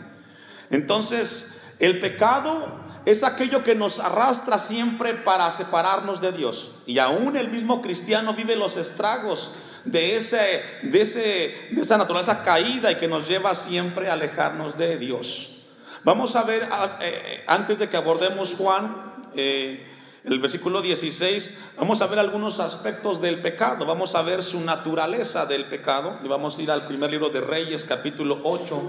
Entonces, 0.69 1.75
el 1.79 1.99
pecado 1.99 2.87
es 3.07 3.23
aquello 3.23 3.63
que 3.63 3.73
nos 3.73 4.01
arrastra 4.01 4.57
siempre 4.57 5.13
para 5.13 5.49
separarnos 5.53 6.19
de 6.19 6.33
Dios. 6.33 6.75
Y 6.85 6.99
aún 6.99 7.37
el 7.37 7.49
mismo 7.49 7.81
cristiano 7.81 8.33
vive 8.33 8.57
los 8.57 8.75
estragos 8.75 9.55
de, 9.85 10.17
ese, 10.17 10.61
de, 10.81 11.01
ese, 11.03 11.69
de 11.71 11.81
esa 11.81 11.97
naturaleza 11.97 12.43
caída 12.43 12.91
y 12.91 12.95
que 12.95 13.07
nos 13.07 13.25
lleva 13.25 13.55
siempre 13.55 14.09
a 14.09 14.13
alejarnos 14.13 14.77
de 14.77 14.97
Dios. 14.97 15.59
Vamos 16.03 16.35
a 16.35 16.43
ver, 16.43 16.67
eh, 16.99 17.45
antes 17.47 17.79
de 17.79 17.87
que 17.87 17.95
abordemos 17.95 18.55
Juan, 18.57 19.29
eh, 19.37 19.87
el 20.25 20.39
versículo 20.39 20.81
16, 20.81 21.75
vamos 21.77 22.01
a 22.01 22.07
ver 22.07 22.19
algunos 22.19 22.59
aspectos 22.59 23.21
del 23.21 23.41
pecado, 23.41 23.85
vamos 23.85 24.15
a 24.15 24.21
ver 24.21 24.43
su 24.43 24.59
naturaleza 24.59 25.45
del 25.45 25.63
pecado 25.63 26.19
y 26.25 26.27
vamos 26.27 26.57
a 26.57 26.61
ir 26.61 26.71
al 26.71 26.85
primer 26.85 27.09
libro 27.09 27.29
de 27.29 27.39
Reyes, 27.39 27.85
capítulo 27.85 28.41
8, 28.43 28.81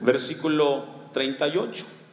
versículo 0.00 0.84
38. 1.14 2.03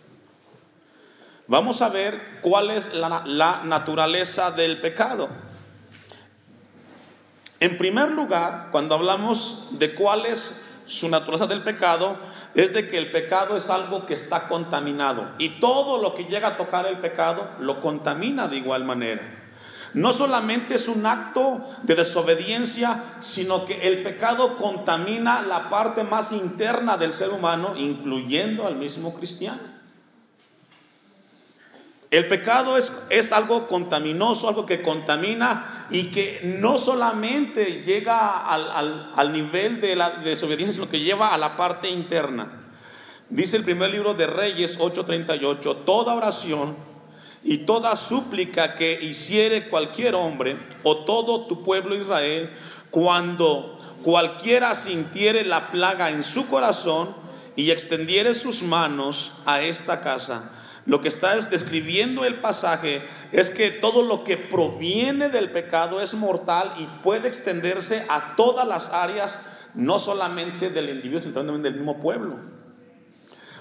Vamos 1.51 1.81
a 1.81 1.89
ver 1.89 2.39
cuál 2.39 2.71
es 2.71 2.93
la, 2.93 3.59
naturaleza 3.65 4.51
del 4.51 4.77
pecado. 4.77 5.27
En 7.59 7.77
primer 7.77 8.11
lugar, 8.11 8.69
cuando 8.71 8.95
hablamos 8.95 9.67
de 9.71 9.93
cuál 9.93 10.25
es 10.25 10.71
su 10.85 11.09
naturaleza 11.09 11.47
del 11.47 11.61
pecado, 11.61 12.15
es 12.55 12.73
de 12.73 12.89
que 12.89 12.97
el 12.97 13.11
pecado 13.11 13.57
es 13.57 13.69
algo 13.69 14.05
que 14.05 14.13
está 14.13 14.47
contaminado 14.47 15.27
y 15.39 15.59
todo 15.59 16.01
lo 16.01 16.15
que 16.15 16.23
llega 16.23 16.47
a 16.47 16.57
tocar 16.57 16.85
el 16.85 16.99
pecado 16.99 17.45
lo 17.59 17.81
contamina 17.81 18.47
de 18.47 18.55
igual 18.55 18.85
manera. 18.85 19.21
No 19.93 20.13
solamente 20.13 20.75
es 20.75 20.87
un 20.87 21.05
acto 21.05 21.69
de 21.83 21.95
desobediencia, 21.95 23.03
sino 23.19 23.65
que 23.65 23.89
el 23.89 24.03
pecado 24.03 24.55
contamina 24.55 25.41
la 25.41 25.69
parte 25.69 26.05
más 26.05 26.31
interna 26.31 26.95
del 26.95 27.11
ser 27.11 27.31
humano, 27.31 27.73
incluyendo 27.75 28.65
al 28.65 28.77
mismo 28.77 29.13
cristiano. 29.13 29.70
El 32.11 32.27
pecado 32.27 32.77
es, 32.77 33.05
es, 33.09 33.31
algo 33.31 33.67
contaminoso, 33.67 34.49
algo 34.49 34.65
que 34.65 34.81
contamina 34.81 35.87
y 35.89 36.11
que 36.11 36.41
no 36.43 36.77
solamente 36.77 37.83
llega 37.85 38.45
al, 38.45 39.13
al, 39.15 39.31
nivel 39.31 39.79
de 39.79 39.95
la 39.95 40.09
desobediencia, 40.09 40.73
sino 40.73 40.89
que 40.89 40.99
lleva 40.99 41.33
a 41.33 41.37
la 41.37 41.55
parte 41.55 41.89
interna. 41.89 42.65
Dice 43.29 43.55
el 43.55 43.63
primer 43.63 43.91
libro 43.91 44.13
de 44.13 44.27
Reyes 44.27 44.77
8:38, 44.77 45.85
toda 45.85 46.13
oración 46.13 46.75
y 47.45 47.59
toda 47.59 47.95
súplica 47.95 48.75
que 48.75 48.99
hiciere 49.01 49.69
cualquier 49.69 50.15
hombre 50.15 50.57
o 50.83 51.05
todo 51.05 51.47
tu 51.47 51.63
pueblo 51.63 51.95
Israel, 51.95 52.49
cuando 52.89 53.79
cualquiera 54.03 54.75
sintiere 54.75 55.45
la 55.45 55.71
plaga 55.71 56.09
en 56.09 56.23
su 56.23 56.45
corazón 56.49 57.15
y 57.55 57.71
extendiere 57.71 58.33
sus 58.33 58.63
manos 58.63 59.31
a 59.45 59.61
esta 59.61 60.01
casa, 60.01 60.51
lo 60.85 61.01
que 61.01 61.09
está 61.09 61.35
describiendo 61.35 62.25
el 62.25 62.35
pasaje 62.35 63.01
es 63.31 63.51
que 63.51 63.69
todo 63.69 64.01
lo 64.01 64.23
que 64.23 64.37
proviene 64.37 65.29
del 65.29 65.51
pecado 65.51 66.01
es 66.01 66.15
mortal 66.15 66.73
y 66.79 66.85
puede 67.03 67.27
extenderse 67.27 68.05
a 68.09 68.35
todas 68.35 68.67
las 68.67 68.91
áreas, 68.91 69.47
no 69.75 69.99
solamente 69.99 70.69
del 70.69 70.89
individuo, 70.89 71.21
sino 71.21 71.33
también 71.33 71.61
del 71.61 71.75
mismo 71.75 71.99
pueblo. 71.99 72.37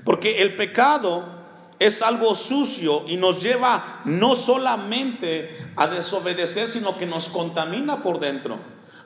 Porque 0.05 0.41
el 0.41 0.55
pecado 0.55 1.41
es 1.79 2.01
algo 2.01 2.35
sucio 2.35 3.05
y 3.07 3.17
nos 3.17 3.43
lleva 3.43 4.01
no 4.07 4.35
solamente 4.35 5.73
a 5.77 5.89
desobedecer, 5.89 6.71
sino 6.71 6.97
que 6.97 7.07
nos 7.07 7.29
contamina 7.29 8.03
por 8.03 8.19
dentro. 8.19 8.59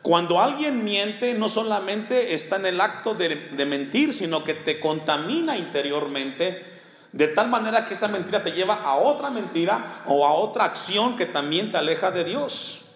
Cuando 0.02 0.40
alguien 0.40 0.85
miente, 0.85 1.35
no 1.35 1.49
solamente 1.49 2.35
está 2.35 2.56
en 2.56 2.66
el 2.66 2.80
acto 2.80 3.14
de, 3.14 3.35
de 3.35 3.64
mentir, 3.64 4.14
sino 4.14 4.44
que 4.44 4.54
te 4.54 4.78
contamina 4.78 5.56
interiormente 5.56 6.74
de 7.14 7.28
tal 7.28 7.49
manera 7.49 7.87
que 7.87 7.94
esa 7.94 8.09
mentira 8.09 8.42
te 8.42 8.50
lleva 8.50 8.75
a 8.83 8.97
otra 8.97 9.30
mentira 9.30 10.02
o 10.06 10.26
a 10.26 10.33
otra 10.33 10.64
acción 10.64 11.16
que 11.16 11.26
también 11.26 11.71
te 11.71 11.78
aleja 11.78 12.11
de 12.11 12.25
Dios. 12.25 12.87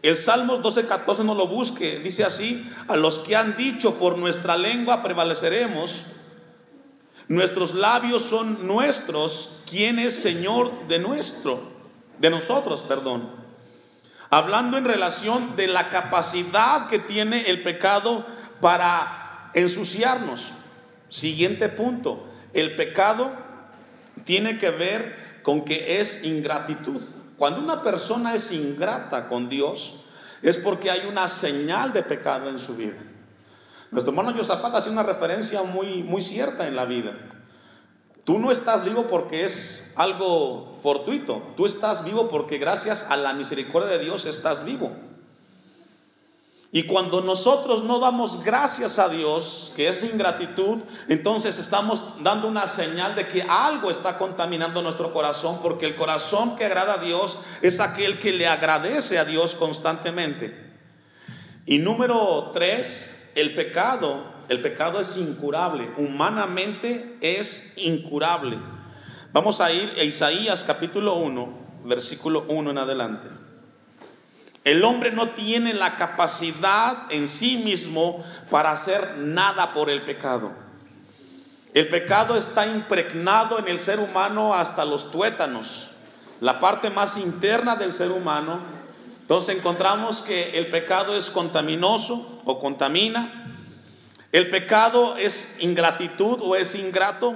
El 0.00 0.16
Salmos 0.16 0.60
12:14 0.62 1.24
no 1.24 1.34
lo 1.34 1.48
busque, 1.48 1.98
dice 1.98 2.22
así, 2.22 2.70
a 2.86 2.94
los 2.94 3.18
que 3.18 3.34
han 3.34 3.56
dicho 3.56 3.96
por 3.96 4.16
nuestra 4.16 4.56
lengua 4.56 5.02
prevaleceremos, 5.02 6.04
nuestros 7.26 7.74
labios 7.74 8.22
son 8.22 8.64
nuestros, 8.64 9.56
¿quién 9.68 9.98
es 9.98 10.14
Señor 10.14 10.86
de 10.86 11.00
nuestro? 11.00 11.72
De 12.20 12.30
nosotros, 12.30 12.82
perdón. 12.82 13.28
Hablando 14.30 14.78
en 14.78 14.84
relación 14.84 15.56
de 15.56 15.66
la 15.66 15.90
capacidad 15.90 16.88
que 16.88 17.00
tiene 17.00 17.50
el 17.50 17.60
pecado 17.64 18.24
para 18.60 19.50
ensuciarnos. 19.52 20.52
Siguiente 21.08 21.68
punto 21.68 22.28
el 22.54 22.76
pecado 22.76 23.32
tiene 24.24 24.58
que 24.58 24.70
ver 24.70 25.40
con 25.42 25.64
que 25.64 26.00
es 26.00 26.24
ingratitud. 26.24 27.00
Cuando 27.36 27.60
una 27.60 27.82
persona 27.82 28.34
es 28.34 28.52
ingrata 28.52 29.28
con 29.28 29.48
Dios, 29.48 30.04
es 30.42 30.56
porque 30.58 30.90
hay 30.90 31.06
una 31.08 31.28
señal 31.28 31.92
de 31.92 32.02
pecado 32.02 32.48
en 32.48 32.58
su 32.58 32.76
vida. 32.76 32.98
Nuestro 33.90 34.12
hermano 34.12 34.36
Josafat 34.36 34.74
hace 34.74 34.90
una 34.90 35.02
referencia 35.02 35.62
muy, 35.62 36.02
muy 36.02 36.22
cierta 36.22 36.66
en 36.66 36.76
la 36.76 36.84
vida. 36.84 37.12
Tú 38.24 38.38
no 38.38 38.50
estás 38.50 38.84
vivo 38.84 39.08
porque 39.08 39.44
es 39.44 39.94
algo 39.96 40.78
fortuito, 40.82 41.42
tú 41.56 41.66
estás 41.66 42.04
vivo 42.04 42.28
porque 42.28 42.58
gracias 42.58 43.10
a 43.10 43.16
la 43.16 43.32
misericordia 43.32 43.90
de 43.90 43.98
Dios 43.98 44.26
estás 44.26 44.64
vivo. 44.64 44.92
Y 46.74 46.84
cuando 46.84 47.20
nosotros 47.20 47.84
no 47.84 47.98
damos 47.98 48.42
gracias 48.42 48.98
a 48.98 49.10
Dios, 49.10 49.74
que 49.76 49.88
es 49.88 50.02
ingratitud, 50.04 50.78
entonces 51.06 51.58
estamos 51.58 52.02
dando 52.22 52.48
una 52.48 52.66
señal 52.66 53.14
de 53.14 53.28
que 53.28 53.42
algo 53.42 53.90
está 53.90 54.16
contaminando 54.16 54.80
nuestro 54.80 55.12
corazón, 55.12 55.58
porque 55.60 55.84
el 55.84 55.96
corazón 55.96 56.56
que 56.56 56.64
agrada 56.64 56.94
a 56.94 57.04
Dios 57.04 57.36
es 57.60 57.78
aquel 57.78 58.18
que 58.18 58.32
le 58.32 58.46
agradece 58.46 59.18
a 59.18 59.26
Dios 59.26 59.54
constantemente. 59.54 60.72
Y 61.66 61.76
número 61.76 62.52
tres, 62.54 63.30
el 63.34 63.54
pecado, 63.54 64.24
el 64.48 64.62
pecado 64.62 64.98
es 64.98 65.18
incurable, 65.18 65.92
humanamente 65.98 67.18
es 67.20 67.76
incurable. 67.76 68.56
Vamos 69.34 69.60
a 69.60 69.70
ir 69.70 69.92
a 69.98 70.04
Isaías 70.04 70.64
capítulo 70.66 71.16
1, 71.16 71.82
versículo 71.84 72.46
1 72.48 72.70
en 72.70 72.78
adelante. 72.78 73.41
El 74.64 74.84
hombre 74.84 75.10
no 75.10 75.30
tiene 75.30 75.74
la 75.74 75.96
capacidad 75.96 77.10
en 77.10 77.28
sí 77.28 77.56
mismo 77.58 78.24
para 78.48 78.70
hacer 78.70 79.16
nada 79.18 79.74
por 79.74 79.90
el 79.90 80.02
pecado. 80.02 80.52
El 81.74 81.88
pecado 81.88 82.36
está 82.36 82.66
impregnado 82.66 83.58
en 83.58 83.66
el 83.66 83.78
ser 83.78 83.98
humano 83.98 84.54
hasta 84.54 84.84
los 84.84 85.10
tuétanos, 85.10 85.90
la 86.40 86.60
parte 86.60 86.90
más 86.90 87.16
interna 87.16 87.76
del 87.76 87.92
ser 87.92 88.12
humano. 88.12 88.60
Entonces 89.22 89.56
encontramos 89.56 90.20
que 90.22 90.58
el 90.58 90.66
pecado 90.66 91.16
es 91.16 91.30
contaminoso 91.30 92.42
o 92.44 92.60
contamina. 92.60 93.58
El 94.30 94.50
pecado 94.50 95.16
es 95.16 95.56
ingratitud 95.60 96.38
o 96.40 96.54
es 96.54 96.74
ingrato. 96.74 97.34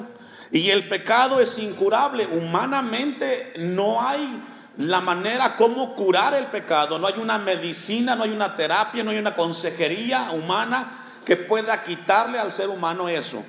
Y 0.53 0.71
el 0.71 0.89
pecado 0.89 1.41
es 1.41 1.59
incurable. 1.59 2.27
Humanamente 2.27 3.55
no 3.57 4.07
hay 4.07 4.43
la 4.79 5.01
manera 5.01 5.57
como 5.57 5.95
curar 5.95 6.35
el 6.35 6.47
pecado. 6.47 6.99
No 6.99 7.07
hay 7.07 7.19
una 7.19 7.39
medicina, 7.39 8.15
no 8.15 8.25
hay 8.25 8.31
una 8.31 8.57
terapia, 8.57 9.03
no 9.03 9.11
hay 9.11 9.19
una 9.19 9.35
consejería 9.35 10.31
humana 10.33 11.05
que 11.25 11.37
pueda 11.37 11.83
quitarle 11.83 12.39
al 12.39 12.53
ser 12.53 12.69
humano 12.69 13.09
eso. 13.09 13.43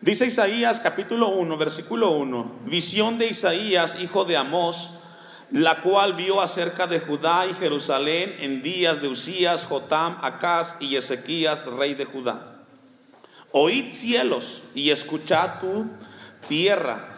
Dice 0.00 0.26
Isaías 0.26 0.80
capítulo 0.80 1.28
1, 1.28 1.56
versículo 1.56 2.10
1, 2.10 2.60
visión 2.66 3.16
de 3.16 3.28
Isaías, 3.28 3.98
hijo 4.00 4.24
de 4.26 4.36
Amós, 4.36 4.90
la 5.50 5.76
cual 5.76 6.14
vio 6.14 6.42
acerca 6.42 6.86
de 6.86 7.00
Judá 7.00 7.46
y 7.46 7.54
Jerusalén 7.54 8.34
en 8.40 8.62
días 8.62 9.00
de 9.00 9.08
Usías, 9.08 9.64
Jotam, 9.64 10.18
Acaz 10.20 10.76
y 10.80 10.96
Ezequías, 10.96 11.64
rey 11.66 11.94
de 11.94 12.04
Judá. 12.04 12.56
Oíd 13.52 13.94
cielos 13.94 14.64
y 14.74 14.90
escuchad 14.90 15.60
tu 15.60 15.86
tierra, 16.48 17.08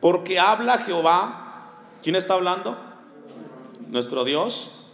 porque 0.00 0.38
habla 0.38 0.78
Jehová 0.78 1.45
¿Quién 2.06 2.14
está 2.14 2.34
hablando? 2.34 2.78
Nuestro 3.88 4.22
Dios. 4.22 4.92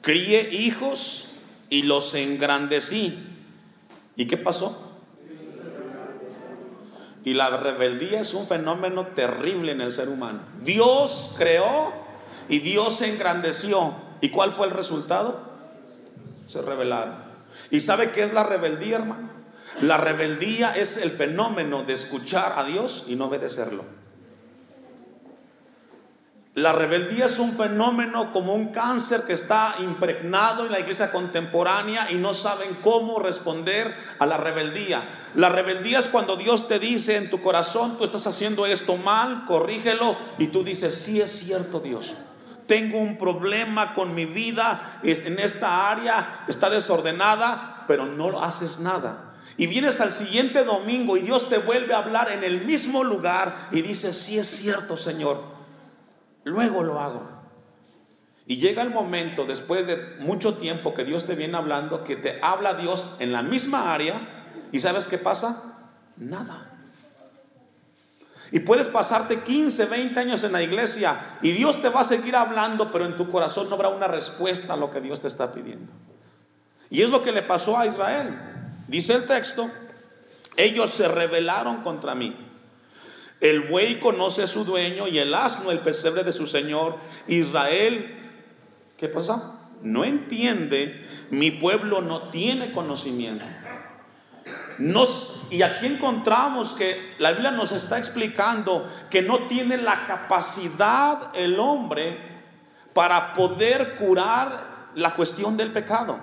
Críe 0.00 0.48
hijos 0.50 1.34
y 1.68 1.82
los 1.82 2.14
engrandecí. 2.14 3.22
¿Y 4.16 4.26
qué 4.26 4.38
pasó? 4.38 4.74
Y 7.22 7.34
la 7.34 7.54
rebeldía 7.58 8.22
es 8.22 8.32
un 8.32 8.46
fenómeno 8.46 9.08
terrible 9.08 9.72
en 9.72 9.82
el 9.82 9.92
ser 9.92 10.08
humano. 10.08 10.40
Dios 10.62 11.34
creó 11.36 11.92
y 12.48 12.60
Dios 12.60 12.94
se 12.96 13.12
engrandeció. 13.12 13.92
¿Y 14.22 14.30
cuál 14.30 14.50
fue 14.50 14.66
el 14.66 14.72
resultado? 14.72 15.42
Se 16.46 16.62
rebelaron. 16.62 17.16
¿Y 17.70 17.80
sabe 17.80 18.10
qué 18.10 18.22
es 18.22 18.32
la 18.32 18.44
rebeldía, 18.44 18.96
hermano? 18.96 19.28
La 19.82 19.98
rebeldía 19.98 20.74
es 20.74 20.96
el 20.96 21.10
fenómeno 21.10 21.82
de 21.82 21.92
escuchar 21.92 22.54
a 22.56 22.64
Dios 22.64 23.04
y 23.06 23.16
no 23.16 23.26
obedecerlo. 23.26 23.84
La 26.54 26.70
rebeldía 26.70 27.26
es 27.26 27.40
un 27.40 27.50
fenómeno 27.56 28.32
como 28.32 28.54
un 28.54 28.68
cáncer 28.68 29.22
que 29.22 29.32
está 29.32 29.74
impregnado 29.80 30.64
en 30.64 30.70
la 30.70 30.78
iglesia 30.78 31.10
contemporánea 31.10 32.12
y 32.12 32.14
no 32.14 32.32
saben 32.32 32.78
cómo 32.80 33.18
responder 33.18 33.92
a 34.20 34.26
la 34.26 34.36
rebeldía. 34.36 35.02
La 35.34 35.48
rebeldía 35.48 35.98
es 35.98 36.06
cuando 36.06 36.36
Dios 36.36 36.68
te 36.68 36.78
dice 36.78 37.16
en 37.16 37.28
tu 37.28 37.42
corazón, 37.42 37.98
tú 37.98 38.04
estás 38.04 38.28
haciendo 38.28 38.66
esto 38.66 38.96
mal, 38.96 39.46
corrígelo 39.48 40.16
y 40.38 40.46
tú 40.46 40.62
dices, 40.62 40.94
sí 40.94 41.20
es 41.20 41.32
cierto 41.32 41.80
Dios. 41.80 42.14
Tengo 42.68 43.00
un 43.00 43.18
problema 43.18 43.92
con 43.92 44.14
mi 44.14 44.24
vida 44.24 45.00
en 45.02 45.40
esta 45.40 45.90
área, 45.90 46.44
está 46.46 46.70
desordenada, 46.70 47.84
pero 47.88 48.06
no 48.06 48.40
haces 48.40 48.78
nada. 48.78 49.34
Y 49.56 49.66
vienes 49.66 50.00
al 50.00 50.12
siguiente 50.12 50.62
domingo 50.62 51.16
y 51.16 51.22
Dios 51.22 51.48
te 51.48 51.58
vuelve 51.58 51.94
a 51.94 51.98
hablar 51.98 52.30
en 52.30 52.44
el 52.44 52.64
mismo 52.64 53.02
lugar 53.02 53.56
y 53.72 53.82
dices, 53.82 54.16
sí 54.16 54.38
es 54.38 54.46
cierto 54.46 54.96
Señor, 54.96 55.53
luego 56.44 56.82
lo 56.82 57.00
hago. 57.00 57.34
Y 58.46 58.58
llega 58.58 58.82
el 58.82 58.90
momento, 58.90 59.46
después 59.46 59.86
de 59.86 60.16
mucho 60.20 60.54
tiempo 60.54 60.94
que 60.94 61.04
Dios 61.04 61.24
te 61.24 61.34
viene 61.34 61.56
hablando, 61.56 62.04
que 62.04 62.16
te 62.16 62.38
habla 62.42 62.74
Dios 62.74 63.16
en 63.18 63.32
la 63.32 63.42
misma 63.42 63.94
área, 63.94 64.14
y 64.70 64.80
¿sabes 64.80 65.08
qué 65.08 65.18
pasa? 65.18 65.62
Nada. 66.16 66.70
Y 68.50 68.60
puedes 68.60 68.86
pasarte 68.86 69.40
15, 69.40 69.86
20 69.86 70.20
años 70.20 70.44
en 70.44 70.52
la 70.52 70.62
iglesia 70.62 71.18
y 71.42 71.50
Dios 71.50 71.82
te 71.82 71.88
va 71.88 72.02
a 72.02 72.04
seguir 72.04 72.36
hablando, 72.36 72.92
pero 72.92 73.04
en 73.04 73.16
tu 73.16 73.28
corazón 73.30 73.68
no 73.68 73.74
habrá 73.74 73.88
una 73.88 74.06
respuesta 74.06 74.74
a 74.74 74.76
lo 74.76 74.92
que 74.92 75.00
Dios 75.00 75.20
te 75.20 75.26
está 75.26 75.52
pidiendo. 75.52 75.90
Y 76.88 77.02
es 77.02 77.08
lo 77.08 77.22
que 77.22 77.32
le 77.32 77.42
pasó 77.42 77.76
a 77.76 77.86
Israel. 77.86 78.38
Dice 78.86 79.14
el 79.14 79.24
texto, 79.24 79.68
ellos 80.56 80.90
se 80.90 81.08
rebelaron 81.08 81.82
contra 81.82 82.14
mí. 82.14 82.36
El 83.40 83.62
buey 83.62 84.00
conoce 84.00 84.42
a 84.42 84.46
su 84.46 84.64
dueño 84.64 85.08
y 85.08 85.18
el 85.18 85.34
asno 85.34 85.70
el 85.70 85.80
pesebre 85.80 86.24
de 86.24 86.32
su 86.32 86.46
señor. 86.46 86.96
Israel, 87.26 88.04
¿qué 88.96 89.08
pasa? 89.08 89.60
No 89.82 90.04
entiende, 90.04 91.06
mi 91.30 91.50
pueblo 91.50 92.00
no 92.00 92.30
tiene 92.30 92.72
conocimiento. 92.72 93.44
Nos, 94.78 95.46
y 95.50 95.62
aquí 95.62 95.86
encontramos 95.86 96.72
que 96.72 97.14
la 97.18 97.32
Biblia 97.32 97.50
nos 97.50 97.72
está 97.72 97.98
explicando 97.98 98.90
que 99.10 99.22
no 99.22 99.46
tiene 99.46 99.76
la 99.76 100.06
capacidad 100.06 101.30
el 101.34 101.58
hombre 101.60 102.18
para 102.92 103.34
poder 103.34 103.96
curar 103.96 104.90
la 104.94 105.14
cuestión 105.14 105.56
del 105.56 105.72
pecado. 105.72 106.18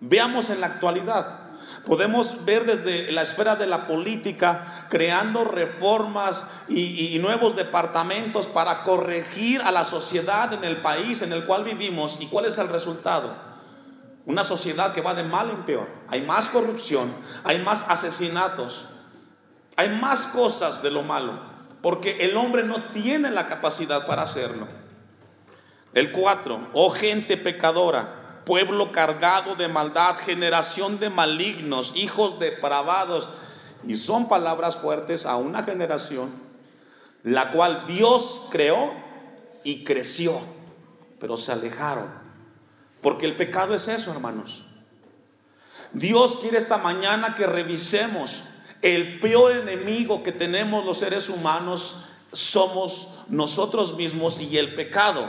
Veamos 0.00 0.50
en 0.50 0.60
la 0.60 0.66
actualidad. 0.66 1.39
Podemos 1.84 2.44
ver 2.44 2.66
desde 2.66 3.10
la 3.10 3.22
esfera 3.22 3.56
de 3.56 3.66
la 3.66 3.86
política 3.86 4.86
creando 4.90 5.44
reformas 5.44 6.52
y, 6.68 7.18
nuevos 7.20 7.56
departamentos 7.56 8.46
para 8.46 8.82
corregir 8.82 9.62
a 9.62 9.70
la 9.70 9.84
sociedad 9.84 10.52
en 10.52 10.62
el 10.64 10.76
país 10.78 11.22
en 11.22 11.32
el 11.32 11.44
cual 11.46 11.64
vivimos. 11.64 12.18
¿Y 12.20 12.26
cuál 12.26 12.44
es 12.44 12.58
el 12.58 12.68
resultado? 12.68 13.32
Una 14.26 14.44
sociedad 14.44 14.92
que 14.92 15.00
va 15.00 15.14
de 15.14 15.22
mal 15.22 15.48
en 15.48 15.62
peor. 15.64 15.88
Hay 16.08 16.20
más 16.20 16.50
corrupción, 16.50 17.12
hay 17.44 17.58
más 17.58 17.88
asesinatos, 17.88 18.84
hay 19.76 19.88
más 19.88 20.26
cosas 20.28 20.82
de 20.82 20.90
lo 20.90 21.02
malo, 21.02 21.40
porque 21.80 22.18
el 22.20 22.36
hombre 22.36 22.62
no 22.62 22.90
tiene 22.92 23.30
la 23.30 23.46
capacidad 23.46 24.06
para 24.06 24.22
hacerlo. 24.22 24.68
El 25.94 26.12
4, 26.12 26.68
oh 26.74 26.90
gente 26.90 27.38
pecadora 27.38 28.19
pueblo 28.44 28.92
cargado 28.92 29.56
de 29.56 29.68
maldad, 29.68 30.16
generación 30.16 30.98
de 30.98 31.10
malignos, 31.10 31.92
hijos 31.96 32.38
depravados. 32.38 33.28
Y 33.86 33.96
son 33.96 34.28
palabras 34.28 34.76
fuertes 34.76 35.26
a 35.26 35.36
una 35.36 35.62
generación 35.62 36.50
la 37.22 37.50
cual 37.50 37.84
Dios 37.86 38.48
creó 38.50 38.92
y 39.62 39.84
creció, 39.84 40.40
pero 41.18 41.36
se 41.36 41.52
alejaron. 41.52 42.08
Porque 43.02 43.26
el 43.26 43.36
pecado 43.36 43.74
es 43.74 43.88
eso, 43.88 44.12
hermanos. 44.12 44.64
Dios 45.92 46.38
quiere 46.40 46.58
esta 46.58 46.78
mañana 46.78 47.34
que 47.34 47.46
revisemos 47.46 48.44
el 48.82 49.20
peor 49.20 49.52
enemigo 49.52 50.22
que 50.22 50.32
tenemos 50.32 50.84
los 50.84 50.98
seres 50.98 51.28
humanos 51.28 52.06
somos 52.32 53.24
nosotros 53.28 53.96
mismos 53.96 54.40
y 54.40 54.56
el 54.56 54.74
pecado 54.74 55.28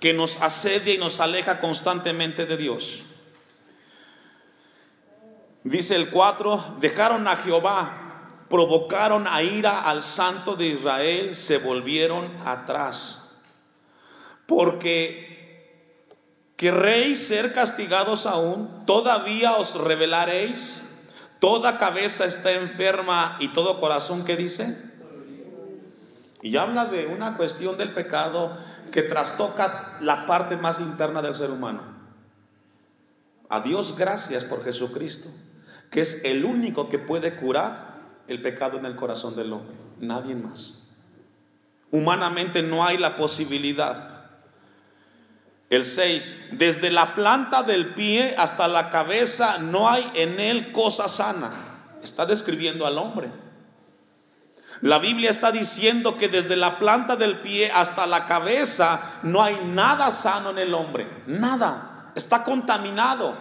que 0.00 0.14
nos 0.14 0.40
asedia 0.42 0.94
y 0.94 0.98
nos 0.98 1.20
aleja 1.20 1.60
constantemente 1.60 2.46
de 2.46 2.56
Dios. 2.56 3.04
Dice 5.62 5.94
el 5.94 6.08
4, 6.08 6.76
dejaron 6.80 7.28
a 7.28 7.36
Jehová, 7.36 8.36
provocaron 8.48 9.28
a 9.28 9.42
ira 9.42 9.78
al 9.78 10.02
santo 10.02 10.56
de 10.56 10.68
Israel, 10.68 11.36
se 11.36 11.58
volvieron 11.58 12.26
atrás. 12.46 13.36
Porque 14.46 16.00
querréis 16.56 17.26
ser 17.26 17.52
castigados 17.52 18.24
aún, 18.24 18.86
todavía 18.86 19.56
os 19.56 19.74
revelaréis, 19.74 21.08
toda 21.40 21.78
cabeza 21.78 22.24
está 22.24 22.52
enferma 22.52 23.36
y 23.38 23.48
todo 23.48 23.80
corazón 23.80 24.24
que 24.24 24.36
dice. 24.36 24.90
Y 26.42 26.56
habla 26.56 26.86
de 26.86 27.06
una 27.06 27.36
cuestión 27.36 27.76
del 27.76 27.92
pecado 27.92 28.56
que 28.90 29.02
trastoca 29.02 29.98
la 30.00 30.26
parte 30.26 30.56
más 30.56 30.80
interna 30.80 31.22
del 31.22 31.34
ser 31.34 31.50
humano. 31.50 31.82
A 33.48 33.60
Dios 33.60 33.96
gracias 33.98 34.44
por 34.44 34.64
Jesucristo, 34.64 35.28
que 35.90 36.00
es 36.00 36.24
el 36.24 36.44
único 36.44 36.88
que 36.88 36.98
puede 36.98 37.36
curar 37.36 37.98
el 38.28 38.40
pecado 38.40 38.78
en 38.78 38.86
el 38.86 38.94
corazón 38.94 39.34
del 39.34 39.52
hombre, 39.52 39.74
nadie 39.98 40.34
más. 40.34 40.78
Humanamente 41.90 42.62
no 42.62 42.84
hay 42.84 42.96
la 42.96 43.16
posibilidad. 43.16 44.20
El 45.68 45.84
6, 45.84 46.50
desde 46.52 46.90
la 46.90 47.14
planta 47.14 47.62
del 47.62 47.86
pie 47.86 48.34
hasta 48.38 48.68
la 48.68 48.90
cabeza 48.90 49.58
no 49.58 49.88
hay 49.88 50.08
en 50.14 50.38
él 50.38 50.72
cosa 50.72 51.08
sana. 51.08 51.50
Está 52.02 52.26
describiendo 52.26 52.86
al 52.86 52.98
hombre. 52.98 53.30
La 54.82 54.98
Biblia 54.98 55.30
está 55.30 55.52
diciendo 55.52 56.16
que 56.16 56.28
desde 56.28 56.56
la 56.56 56.78
planta 56.78 57.16
del 57.16 57.40
pie 57.40 57.70
hasta 57.70 58.06
la 58.06 58.26
cabeza 58.26 59.00
no 59.22 59.42
hay 59.42 59.56
nada 59.66 60.10
sano 60.10 60.50
en 60.50 60.58
el 60.58 60.72
hombre. 60.72 61.06
Nada. 61.26 62.12
Está 62.14 62.42
contaminado. 62.44 63.36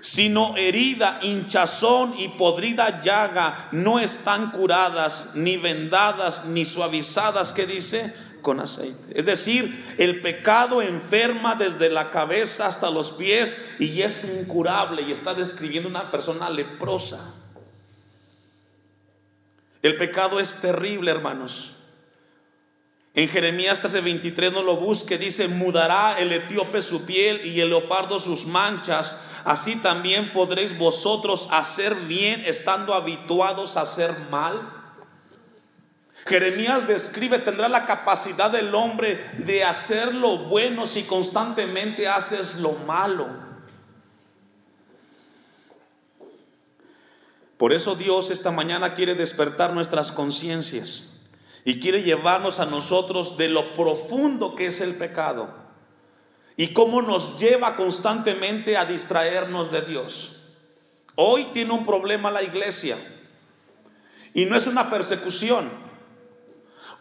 Sino 0.00 0.56
herida, 0.56 1.18
hinchazón 1.22 2.14
y 2.18 2.28
podrida 2.28 3.02
llaga 3.02 3.68
no 3.72 3.98
están 3.98 4.50
curadas, 4.50 5.32
ni 5.34 5.56
vendadas, 5.56 6.46
ni 6.46 6.64
suavizadas, 6.64 7.52
que 7.52 7.66
dice, 7.66 8.14
con 8.42 8.60
aceite. 8.60 9.18
Es 9.18 9.26
decir, 9.26 9.94
el 9.98 10.20
pecado 10.20 10.82
enferma 10.82 11.54
desde 11.54 11.88
la 11.88 12.10
cabeza 12.10 12.66
hasta 12.66 12.90
los 12.90 13.12
pies 13.12 13.76
y 13.78 14.02
es 14.02 14.40
incurable 14.40 15.02
y 15.02 15.12
está 15.12 15.34
describiendo 15.34 15.88
una 15.88 16.10
persona 16.10 16.48
leprosa. 16.48 17.18
El 19.82 19.96
pecado 19.96 20.40
es 20.40 20.60
terrible, 20.60 21.10
hermanos. 21.10 21.76
En 23.14 23.28
Jeremías 23.28 23.82
13:23 23.82 24.52
no 24.52 24.62
lo 24.62 24.76
busque, 24.76 25.18
dice, 25.18 25.48
mudará 25.48 26.18
el 26.18 26.32
etíope 26.32 26.82
su 26.82 27.04
piel 27.04 27.44
y 27.44 27.60
el 27.60 27.70
leopardo 27.70 28.20
sus 28.20 28.46
manchas. 28.46 29.20
Así 29.44 29.76
también 29.76 30.30
podréis 30.32 30.76
vosotros 30.78 31.48
hacer 31.50 31.94
bien 31.94 32.42
estando 32.46 32.94
habituados 32.94 33.76
a 33.76 33.82
hacer 33.82 34.14
mal. 34.30 34.60
Jeremías 36.26 36.86
describe, 36.86 37.38
tendrá 37.38 37.68
la 37.68 37.86
capacidad 37.86 38.50
del 38.50 38.74
hombre 38.74 39.18
de 39.38 39.64
hacer 39.64 40.14
lo 40.14 40.36
bueno 40.38 40.86
si 40.86 41.04
constantemente 41.04 42.06
haces 42.06 42.56
lo 42.56 42.72
malo. 42.86 43.47
Por 47.58 47.72
eso 47.72 47.96
Dios 47.96 48.30
esta 48.30 48.52
mañana 48.52 48.94
quiere 48.94 49.16
despertar 49.16 49.74
nuestras 49.74 50.12
conciencias 50.12 51.22
y 51.64 51.80
quiere 51.80 52.04
llevarnos 52.04 52.60
a 52.60 52.66
nosotros 52.66 53.36
de 53.36 53.48
lo 53.48 53.74
profundo 53.74 54.54
que 54.54 54.68
es 54.68 54.80
el 54.80 54.94
pecado 54.94 55.48
y 56.56 56.72
cómo 56.72 57.02
nos 57.02 57.38
lleva 57.38 57.74
constantemente 57.74 58.76
a 58.76 58.84
distraernos 58.84 59.72
de 59.72 59.82
Dios. 59.82 60.44
Hoy 61.16 61.46
tiene 61.52 61.72
un 61.72 61.84
problema 61.84 62.30
la 62.30 62.44
iglesia 62.44 62.96
y 64.34 64.44
no 64.44 64.56
es 64.56 64.68
una 64.68 64.88
persecución. 64.88 65.68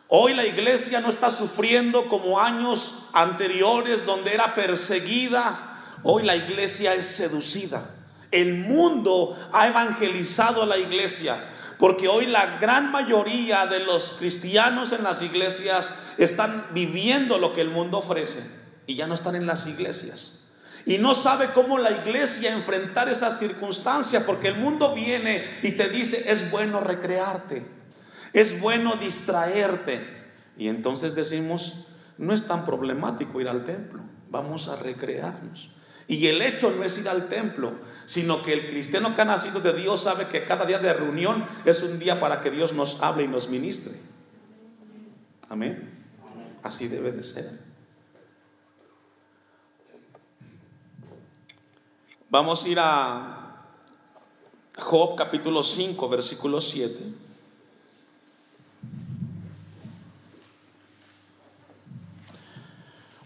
Hoy 0.07 0.33
la 0.33 0.45
iglesia 0.45 1.01
no 1.01 1.09
está 1.09 1.29
sufriendo 1.29 2.07
como 2.09 2.39
años 2.39 3.09
anteriores 3.13 4.07
donde 4.07 4.33
era 4.33 4.55
perseguida. 4.55 5.83
Hoy 6.01 6.23
la 6.23 6.35
iglesia 6.35 6.95
es 6.95 7.05
seducida. 7.05 7.96
El 8.31 8.55
mundo 8.55 9.37
ha 9.53 9.67
evangelizado 9.67 10.63
a 10.63 10.65
la 10.65 10.77
iglesia, 10.77 11.37
porque 11.77 12.07
hoy 12.07 12.25
la 12.25 12.57
gran 12.59 12.91
mayoría 12.91 13.67
de 13.67 13.79
los 13.85 14.15
cristianos 14.19 14.91
en 14.91 15.03
las 15.03 15.21
iglesias 15.21 15.99
están 16.17 16.67
viviendo 16.73 17.37
lo 17.37 17.53
que 17.53 17.61
el 17.61 17.69
mundo 17.69 17.99
ofrece 17.99 18.43
y 18.87 18.95
ya 18.95 19.07
no 19.07 19.13
están 19.13 19.35
en 19.35 19.45
las 19.45 19.67
iglesias. 19.67 20.37
Y 20.85 20.97
no 20.97 21.13
sabe 21.13 21.49
cómo 21.53 21.77
la 21.77 21.91
iglesia 21.91 22.53
enfrentar 22.53 23.09
esas 23.09 23.37
circunstancias, 23.39 24.23
porque 24.23 24.47
el 24.47 24.55
mundo 24.55 24.95
viene 24.95 25.43
y 25.61 25.73
te 25.73 25.89
dice, 25.89 26.31
es 26.31 26.49
bueno 26.49 26.79
recrearte, 26.79 27.67
es 28.31 28.61
bueno 28.61 28.95
distraerte. 28.95 30.15
Y 30.57 30.69
entonces 30.69 31.13
decimos, 31.13 31.87
no 32.17 32.33
es 32.33 32.47
tan 32.47 32.65
problemático 32.65 33.41
ir 33.41 33.49
al 33.49 33.65
templo, 33.65 34.01
vamos 34.29 34.69
a 34.69 34.77
recrearnos. 34.77 35.69
Y 36.07 36.27
el 36.27 36.41
hecho 36.41 36.71
no 36.71 36.83
es 36.83 36.97
ir 36.97 37.09
al 37.09 37.27
templo, 37.27 37.73
sino 38.05 38.41
que 38.41 38.53
el 38.53 38.69
cristiano 38.69 39.13
que 39.13 39.21
ha 39.21 39.25
nacido 39.25 39.59
de 39.59 39.73
Dios 39.73 40.03
sabe 40.03 40.27
que 40.27 40.45
cada 40.45 40.65
día 40.65 40.79
de 40.79 40.93
reunión 40.93 41.45
es 41.65 41.83
un 41.83 41.99
día 41.99 42.19
para 42.19 42.41
que 42.41 42.49
Dios 42.49 42.71
nos 42.73 43.03
hable 43.03 43.23
y 43.23 43.27
nos 43.27 43.49
ministre. 43.49 43.93
Amén. 45.49 45.91
Así 46.63 46.87
debe 46.87 47.11
de 47.11 47.23
ser. 47.23 47.67
Vamos 52.29 52.63
a 52.63 52.69
ir 52.69 52.77
a 52.79 53.65
Job 54.77 55.15
capítulo 55.17 55.63
5, 55.63 56.09
versículo 56.09 56.61
7. 56.61 57.27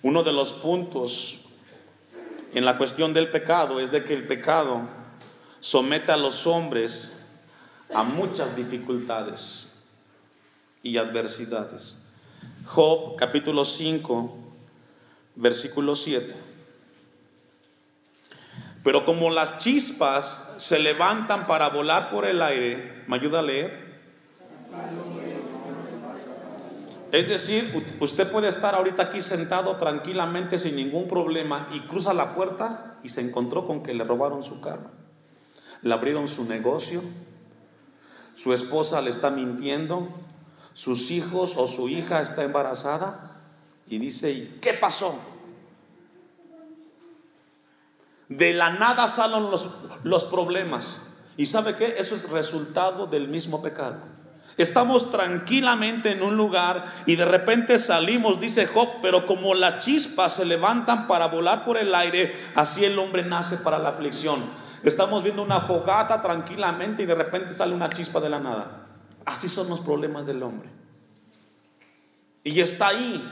Uno 0.03 0.23
de 0.23 0.31
los 0.33 0.53
puntos 0.53 1.40
en 2.53 2.65
la 2.65 2.77
cuestión 2.77 3.13
del 3.13 3.29
pecado 3.29 3.79
es 3.79 3.91
de 3.91 4.03
que 4.03 4.13
el 4.13 4.27
pecado 4.27 4.81
somete 5.59 6.11
a 6.11 6.17
los 6.17 6.45
hombres 6.47 7.19
a 7.93 8.03
muchas 8.03 8.55
dificultades 8.55 9.89
y 10.83 10.97
adversidades. 10.97 12.07
Job 12.65 13.15
capítulo 13.17 13.65
5, 13.65 14.37
versículo 15.35 15.95
7. 15.95 16.35
Pero 18.83 19.05
como 19.05 19.29
las 19.29 19.59
chispas 19.59 20.55
se 20.57 20.79
levantan 20.79 21.45
para 21.47 21.69
volar 21.69 22.09
por 22.09 22.25
el 22.25 22.41
aire, 22.41 23.03
¿me 23.07 23.15
ayuda 23.15 23.39
a 23.39 23.43
leer? 23.43 23.91
Es 27.11 27.27
decir, 27.27 27.95
usted 27.99 28.31
puede 28.31 28.47
estar 28.47 28.73
ahorita 28.73 29.03
aquí 29.03 29.21
sentado 29.21 29.75
tranquilamente 29.75 30.57
sin 30.57 30.77
ningún 30.77 31.09
problema 31.09 31.67
y 31.73 31.81
cruza 31.81 32.13
la 32.13 32.33
puerta 32.33 32.97
y 33.03 33.09
se 33.09 33.19
encontró 33.19 33.65
con 33.65 33.83
que 33.83 33.93
le 33.93 34.05
robaron 34.05 34.43
su 34.43 34.61
carro. 34.61 34.91
Le 35.81 35.93
abrieron 35.93 36.29
su 36.29 36.45
negocio, 36.45 37.01
su 38.33 38.53
esposa 38.53 39.01
le 39.01 39.09
está 39.09 39.29
mintiendo, 39.29 40.07
sus 40.73 41.11
hijos 41.11 41.57
o 41.57 41.67
su 41.67 41.89
hija 41.89 42.21
está 42.21 42.45
embarazada 42.45 43.41
y 43.87 43.97
dice, 43.97 44.57
qué 44.61 44.73
pasó? 44.73 45.19
De 48.29 48.53
la 48.53 48.69
nada 48.69 49.09
salen 49.09 49.51
los, 49.51 49.67
los 50.03 50.23
problemas. 50.23 51.09
¿Y 51.35 51.47
sabe 51.47 51.75
qué? 51.75 51.95
Eso 51.97 52.15
es 52.15 52.29
resultado 52.29 53.05
del 53.05 53.27
mismo 53.27 53.61
pecado. 53.61 54.20
Estamos 54.61 55.11
tranquilamente 55.11 56.11
en 56.11 56.21
un 56.21 56.37
lugar 56.37 56.85
y 57.07 57.15
de 57.15 57.25
repente 57.25 57.79
salimos, 57.79 58.39
dice 58.39 58.67
Job, 58.67 59.01
pero 59.01 59.25
como 59.25 59.55
las 59.55 59.83
chispas 59.83 60.35
se 60.35 60.45
levantan 60.45 61.07
para 61.07 61.27
volar 61.27 61.65
por 61.65 61.77
el 61.77 61.95
aire, 61.95 62.35
así 62.53 62.85
el 62.85 62.99
hombre 62.99 63.23
nace 63.23 63.57
para 63.57 63.79
la 63.79 63.89
aflicción. 63.89 64.43
Estamos 64.83 65.23
viendo 65.23 65.41
una 65.41 65.61
fogata 65.61 66.21
tranquilamente 66.21 67.03
y 67.03 67.05
de 67.07 67.15
repente 67.15 67.55
sale 67.55 67.73
una 67.73 67.89
chispa 67.89 68.19
de 68.19 68.29
la 68.29 68.39
nada. 68.39 68.87
Así 69.25 69.49
son 69.49 69.67
los 69.67 69.79
problemas 69.79 70.27
del 70.27 70.43
hombre. 70.43 70.69
Y 72.43 72.59
está 72.59 72.89
ahí. 72.89 73.23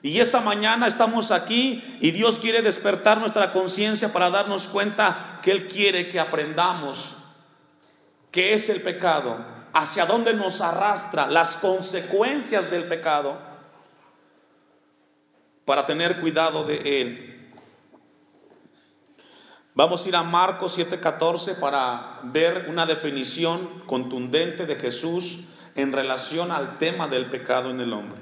Y 0.00 0.20
esta 0.20 0.40
mañana 0.40 0.86
estamos 0.86 1.30
aquí 1.30 1.84
y 2.00 2.10
Dios 2.12 2.38
quiere 2.38 2.62
despertar 2.62 3.18
nuestra 3.18 3.52
conciencia 3.52 4.12
para 4.12 4.30
darnos 4.30 4.68
cuenta 4.68 5.40
que 5.42 5.50
Él 5.50 5.66
quiere 5.66 6.08
que 6.08 6.20
aprendamos 6.20 7.16
qué 8.30 8.54
es 8.54 8.70
el 8.70 8.80
pecado 8.80 9.57
hacia 9.72 10.06
dónde 10.06 10.34
nos 10.34 10.60
arrastra, 10.60 11.26
las 11.26 11.56
consecuencias 11.56 12.70
del 12.70 12.84
pecado, 12.84 13.38
para 15.64 15.84
tener 15.84 16.20
cuidado 16.20 16.64
de 16.64 17.00
él. 17.00 17.50
Vamos 19.74 20.04
a 20.04 20.08
ir 20.08 20.16
a 20.16 20.22
Marcos 20.22 20.76
7:14 20.76 21.60
para 21.60 22.20
ver 22.24 22.66
una 22.68 22.86
definición 22.86 23.82
contundente 23.86 24.66
de 24.66 24.76
Jesús 24.76 25.50
en 25.74 25.92
relación 25.92 26.50
al 26.50 26.78
tema 26.78 27.06
del 27.06 27.30
pecado 27.30 27.70
en 27.70 27.80
el 27.80 27.92
hombre. 27.92 28.18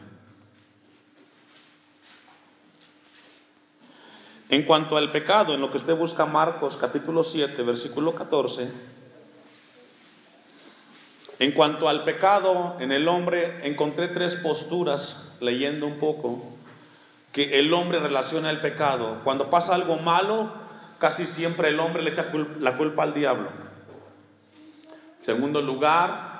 En 4.48 4.64
cuanto 4.64 4.96
al 4.96 5.10
pecado, 5.10 5.54
en 5.54 5.60
lo 5.60 5.70
que 5.70 5.78
usted 5.78 5.96
busca 5.96 6.26
Marcos 6.26 6.76
capítulo 6.76 7.24
7, 7.24 7.62
versículo 7.62 8.14
14, 8.14 8.70
en 11.38 11.52
cuanto 11.52 11.88
al 11.88 12.04
pecado 12.04 12.76
en 12.80 12.92
el 12.92 13.08
hombre, 13.08 13.60
encontré 13.62 14.08
tres 14.08 14.36
posturas 14.36 15.36
leyendo 15.40 15.86
un 15.86 15.98
poco 15.98 16.42
que 17.32 17.58
el 17.58 17.74
hombre 17.74 18.00
relaciona 18.00 18.48
el 18.48 18.60
pecado. 18.60 19.20
Cuando 19.22 19.50
pasa 19.50 19.74
algo 19.74 19.96
malo, 19.96 20.50
casi 20.98 21.26
siempre 21.26 21.68
el 21.68 21.78
hombre 21.78 22.02
le 22.02 22.10
echa 22.10 22.26
la 22.60 22.78
culpa 22.78 23.02
al 23.02 23.12
diablo. 23.12 23.50
Segundo 25.20 25.60
lugar, 25.60 26.36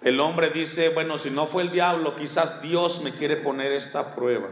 el 0.00 0.18
hombre 0.18 0.50
dice, 0.50 0.88
bueno, 0.88 1.18
si 1.18 1.30
no 1.30 1.46
fue 1.46 1.62
el 1.62 1.70
diablo, 1.70 2.16
quizás 2.16 2.62
Dios 2.62 3.02
me 3.04 3.12
quiere 3.12 3.36
poner 3.36 3.70
esta 3.70 4.16
prueba. 4.16 4.48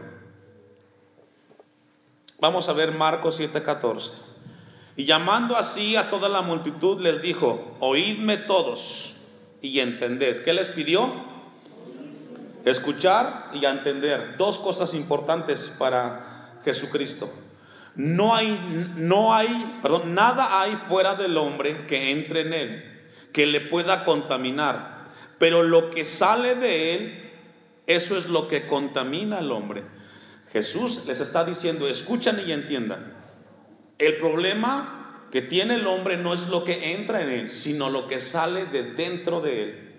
Vamos 2.39 2.69
a 2.69 2.73
ver 2.73 2.93
Marcos 2.93 3.39
7:14. 3.39 4.11
Y 4.95 5.05
llamando 5.05 5.57
así 5.57 5.97
a 5.97 6.09
toda 6.09 6.29
la 6.29 6.41
multitud 6.41 7.01
les 7.01 7.21
dijo, 7.21 7.75
oídme 7.81 8.37
todos 8.37 9.20
y 9.61 9.79
entender. 9.79 10.43
¿Qué 10.43 10.53
les 10.53 10.69
pidió? 10.69 11.09
Escuchar 12.65 13.51
y 13.53 13.65
entender. 13.65 14.35
Dos 14.37 14.57
cosas 14.57 14.93
importantes 14.93 15.75
para 15.77 16.59
Jesucristo. 16.63 17.31
No 17.95 18.35
hay, 18.35 18.93
no 18.95 19.33
hay, 19.33 19.79
perdón, 19.81 20.15
nada 20.15 20.61
hay 20.61 20.71
fuera 20.87 21.15
del 21.15 21.37
hombre 21.37 21.85
que 21.87 22.11
entre 22.11 22.41
en 22.41 22.53
él, 22.53 23.01
que 23.33 23.45
le 23.45 23.61
pueda 23.61 24.05
contaminar. 24.05 25.09
Pero 25.37 25.63
lo 25.63 25.91
que 25.91 26.05
sale 26.05 26.55
de 26.55 26.95
él, 26.95 27.31
eso 27.87 28.17
es 28.17 28.29
lo 28.29 28.47
que 28.47 28.67
contamina 28.67 29.39
al 29.39 29.51
hombre. 29.51 29.83
Jesús 30.53 31.05
les 31.07 31.19
está 31.19 31.43
diciendo, 31.43 31.87
escuchan 31.87 32.41
y 32.45 32.51
entiendan. 32.51 33.13
El 33.97 34.17
problema 34.17 35.00
que 35.31 35.41
tiene 35.41 35.75
el 35.75 35.87
hombre 35.87 36.17
no 36.17 36.33
es 36.33 36.47
lo 36.49 36.63
que 36.63 36.93
entra 36.93 37.21
en 37.21 37.29
él, 37.29 37.49
sino 37.49 37.89
lo 37.89 38.07
que 38.07 38.19
sale 38.19 38.65
de 38.65 38.93
dentro 38.93 39.41
de 39.41 39.63
él. 39.63 39.91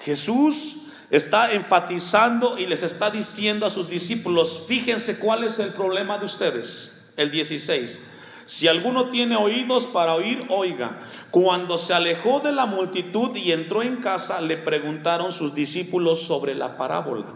Jesús 0.00 0.88
está 1.10 1.52
enfatizando 1.52 2.58
y 2.58 2.66
les 2.66 2.82
está 2.82 3.10
diciendo 3.10 3.66
a 3.66 3.70
sus 3.70 3.88
discípulos, 3.88 4.64
fíjense 4.66 5.18
cuál 5.18 5.44
es 5.44 5.58
el 5.58 5.72
problema 5.72 6.18
de 6.18 6.26
ustedes. 6.26 7.12
El 7.16 7.30
16. 7.30 8.02
Si 8.44 8.68
alguno 8.68 9.10
tiene 9.10 9.36
oídos 9.36 9.86
para 9.86 10.14
oír, 10.14 10.44
oiga. 10.48 11.00
Cuando 11.30 11.78
se 11.78 11.94
alejó 11.94 12.40
de 12.40 12.52
la 12.52 12.66
multitud 12.66 13.36
y 13.36 13.52
entró 13.52 13.82
en 13.82 13.96
casa, 13.96 14.40
le 14.40 14.56
preguntaron 14.56 15.32
sus 15.32 15.54
discípulos 15.54 16.22
sobre 16.22 16.54
la 16.54 16.76
parábola. 16.76 17.34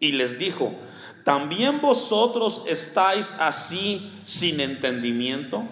Y 0.00 0.12
les 0.12 0.38
dijo, 0.38 0.74
¿también 1.24 1.80
vosotros 1.80 2.64
estáis 2.68 3.36
así 3.40 4.12
sin 4.24 4.60
entendimiento? 4.60 5.64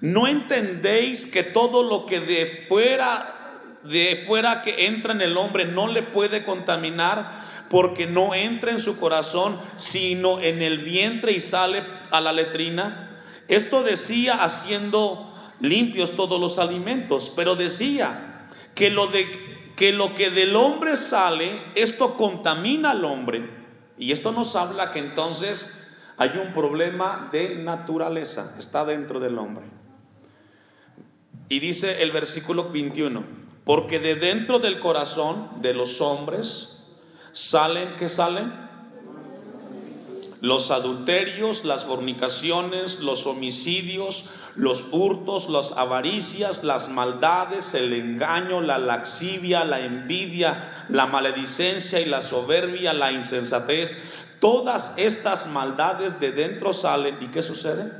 ¿No 0.00 0.26
entendéis 0.26 1.26
que 1.26 1.42
todo 1.42 1.82
lo 1.82 2.06
que 2.06 2.20
de 2.20 2.46
fuera 2.68 3.36
de 3.84 4.24
fuera 4.26 4.62
que 4.62 4.86
entra 4.86 5.12
en 5.12 5.22
el 5.22 5.36
hombre 5.36 5.64
no 5.64 5.86
le 5.86 6.02
puede 6.02 6.44
contaminar 6.44 7.40
porque 7.70 8.06
no 8.06 8.34
entra 8.34 8.72
en 8.72 8.80
su 8.80 8.98
corazón, 8.98 9.58
sino 9.76 10.40
en 10.40 10.60
el 10.60 10.78
vientre 10.78 11.32
y 11.32 11.40
sale 11.40 11.82
a 12.10 12.20
la 12.20 12.32
letrina? 12.32 13.22
Esto 13.48 13.82
decía 13.82 14.42
haciendo 14.44 15.34
limpios 15.60 16.16
todos 16.16 16.40
los 16.40 16.58
alimentos, 16.58 17.32
pero 17.34 17.56
decía 17.56 18.46
que 18.74 18.90
lo 18.90 19.08
de 19.08 19.26
que 19.76 19.92
lo 19.92 20.14
que 20.14 20.30
del 20.30 20.56
hombre 20.56 20.96
sale, 20.96 21.50
esto 21.74 22.14
contamina 22.14 22.90
al 22.90 23.04
hombre 23.04 23.59
y 24.00 24.12
esto 24.12 24.32
nos 24.32 24.56
habla 24.56 24.92
que 24.92 24.98
entonces 24.98 25.94
hay 26.16 26.30
un 26.38 26.54
problema 26.54 27.28
de 27.32 27.56
naturaleza, 27.56 28.56
está 28.58 28.86
dentro 28.86 29.20
del 29.20 29.38
hombre. 29.38 29.66
Y 31.50 31.60
dice 31.60 32.02
el 32.02 32.10
versículo 32.10 32.70
21, 32.70 33.22
porque 33.64 33.98
de 33.98 34.14
dentro 34.14 34.58
del 34.58 34.80
corazón 34.80 35.60
de 35.60 35.74
los 35.74 36.00
hombres 36.00 36.86
salen, 37.32 37.88
¿qué 37.98 38.08
salen? 38.08 38.50
Los 40.40 40.70
adulterios, 40.70 41.66
las 41.66 41.84
fornicaciones, 41.84 43.00
los 43.00 43.26
homicidios, 43.26 44.30
los 44.60 44.92
hurtos, 44.92 45.48
las 45.48 45.78
avaricias, 45.78 46.64
las 46.64 46.90
maldades, 46.90 47.72
el 47.72 47.94
engaño, 47.94 48.60
la 48.60 48.78
laxivia, 48.78 49.64
la 49.64 49.80
envidia, 49.80 50.84
la 50.90 51.06
maledicencia 51.06 51.98
y 51.98 52.04
la 52.04 52.20
soberbia, 52.20 52.92
la 52.92 53.10
insensatez. 53.10 54.02
Todas 54.38 54.98
estas 54.98 55.46
maldades 55.46 56.20
de 56.20 56.32
dentro 56.32 56.74
salen. 56.74 57.16
¿Y 57.22 57.28
qué 57.28 57.40
sucede? 57.40 57.90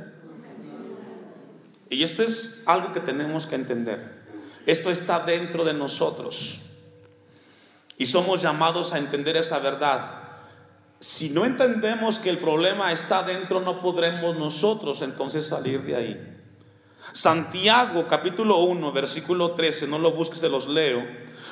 Y 1.89 2.03
esto 2.03 2.21
es 2.21 2.63
algo 2.67 2.93
que 2.93 2.99
tenemos 2.99 3.47
que 3.47 3.55
entender. 3.55 4.21
Esto 4.67 4.91
está 4.91 5.19
dentro 5.19 5.65
de 5.65 5.73
nosotros. 5.73 6.73
Y 7.97 8.05
somos 8.05 8.39
llamados 8.39 8.93
a 8.93 8.99
entender 8.99 9.35
esa 9.35 9.57
verdad. 9.57 10.11
Si 10.99 11.31
no 11.31 11.43
entendemos 11.43 12.19
que 12.19 12.29
el 12.29 12.37
problema 12.37 12.91
está 12.91 13.23
dentro, 13.23 13.61
no 13.61 13.81
podremos 13.81 14.37
nosotros 14.37 15.01
entonces 15.01 15.47
salir 15.47 15.81
de 15.81 15.95
ahí. 15.95 16.30
Santiago 17.13 18.07
capítulo 18.07 18.59
1, 18.59 18.91
versículo 18.91 19.51
13, 19.51 19.87
no 19.87 19.97
lo 19.97 20.11
busques, 20.11 20.39
se 20.39 20.49
los 20.49 20.67
leo. 20.67 21.05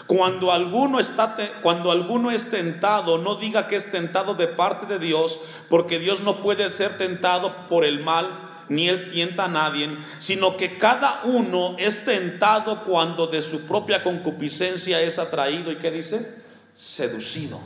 Cuando 0.07 0.51
alguno, 0.51 0.99
está, 0.99 1.35
cuando 1.61 1.91
alguno 1.91 2.31
es 2.31 2.49
tentado, 2.49 3.17
no 3.17 3.35
diga 3.35 3.67
que 3.67 3.75
es 3.75 3.91
tentado 3.91 4.33
de 4.33 4.47
parte 4.47 4.85
de 4.87 4.97
Dios, 4.97 5.39
porque 5.69 5.99
Dios 5.99 6.21
no 6.21 6.41
puede 6.41 6.69
ser 6.71 6.97
tentado 6.97 7.53
por 7.67 7.85
el 7.85 7.99
mal, 8.03 8.27
ni 8.69 8.87
él 8.87 9.11
tienta 9.11 9.45
a 9.45 9.49
nadie, 9.49 9.89
sino 10.19 10.55
que 10.57 10.77
cada 10.77 11.21
uno 11.25 11.75
es 11.77 12.05
tentado 12.05 12.85
cuando 12.85 13.27
de 13.27 13.41
su 13.41 13.67
propia 13.67 14.03
concupiscencia 14.03 15.01
es 15.01 15.19
atraído 15.19 15.71
y 15.71 15.77
qué 15.77 15.91
dice? 15.91 16.43
Seducido. 16.73 17.59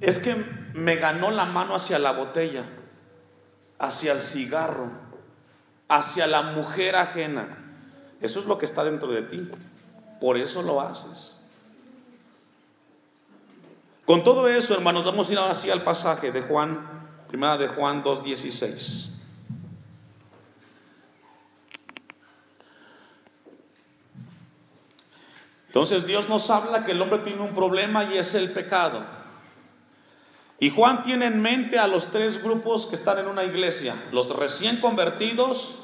Es 0.00 0.18
que 0.18 0.34
me 0.74 0.96
ganó 0.96 1.30
la 1.30 1.44
mano 1.44 1.74
hacia 1.74 1.98
la 1.98 2.12
botella, 2.12 2.64
hacia 3.78 4.12
el 4.12 4.22
cigarro, 4.22 5.09
hacia 5.90 6.26
la 6.26 6.40
mujer 6.42 6.96
ajena. 6.96 7.48
Eso 8.22 8.40
es 8.40 8.46
lo 8.46 8.56
que 8.56 8.64
está 8.64 8.82
dentro 8.84 9.08
de 9.08 9.22
ti. 9.22 9.50
Por 10.20 10.38
eso 10.38 10.62
lo 10.62 10.80
haces. 10.80 11.44
Con 14.06 14.24
todo 14.24 14.48
eso, 14.48 14.74
hermanos, 14.74 15.04
vamos 15.04 15.28
a 15.28 15.32
ir 15.32 15.38
ahora 15.38 15.54
sí 15.54 15.68
al 15.68 15.82
pasaje 15.82 16.32
de 16.32 16.42
Juan 16.42 17.00
Primera 17.30 17.56
de 17.56 17.68
Juan 17.68 18.02
2.16. 18.02 19.20
Entonces 25.68 26.06
Dios 26.08 26.28
nos 26.28 26.50
habla 26.50 26.84
que 26.84 26.90
el 26.90 27.00
hombre 27.00 27.20
tiene 27.20 27.40
un 27.40 27.54
problema 27.54 28.02
y 28.02 28.18
es 28.18 28.34
el 28.34 28.50
pecado. 28.50 29.19
Y 30.60 30.68
Juan 30.68 31.02
tiene 31.04 31.24
en 31.24 31.40
mente 31.40 31.78
a 31.78 31.86
los 31.86 32.08
tres 32.08 32.42
grupos 32.42 32.84
que 32.86 32.94
están 32.94 33.18
en 33.18 33.26
una 33.26 33.44
iglesia, 33.44 33.94
los 34.12 34.28
recién 34.36 34.76
convertidos, 34.76 35.76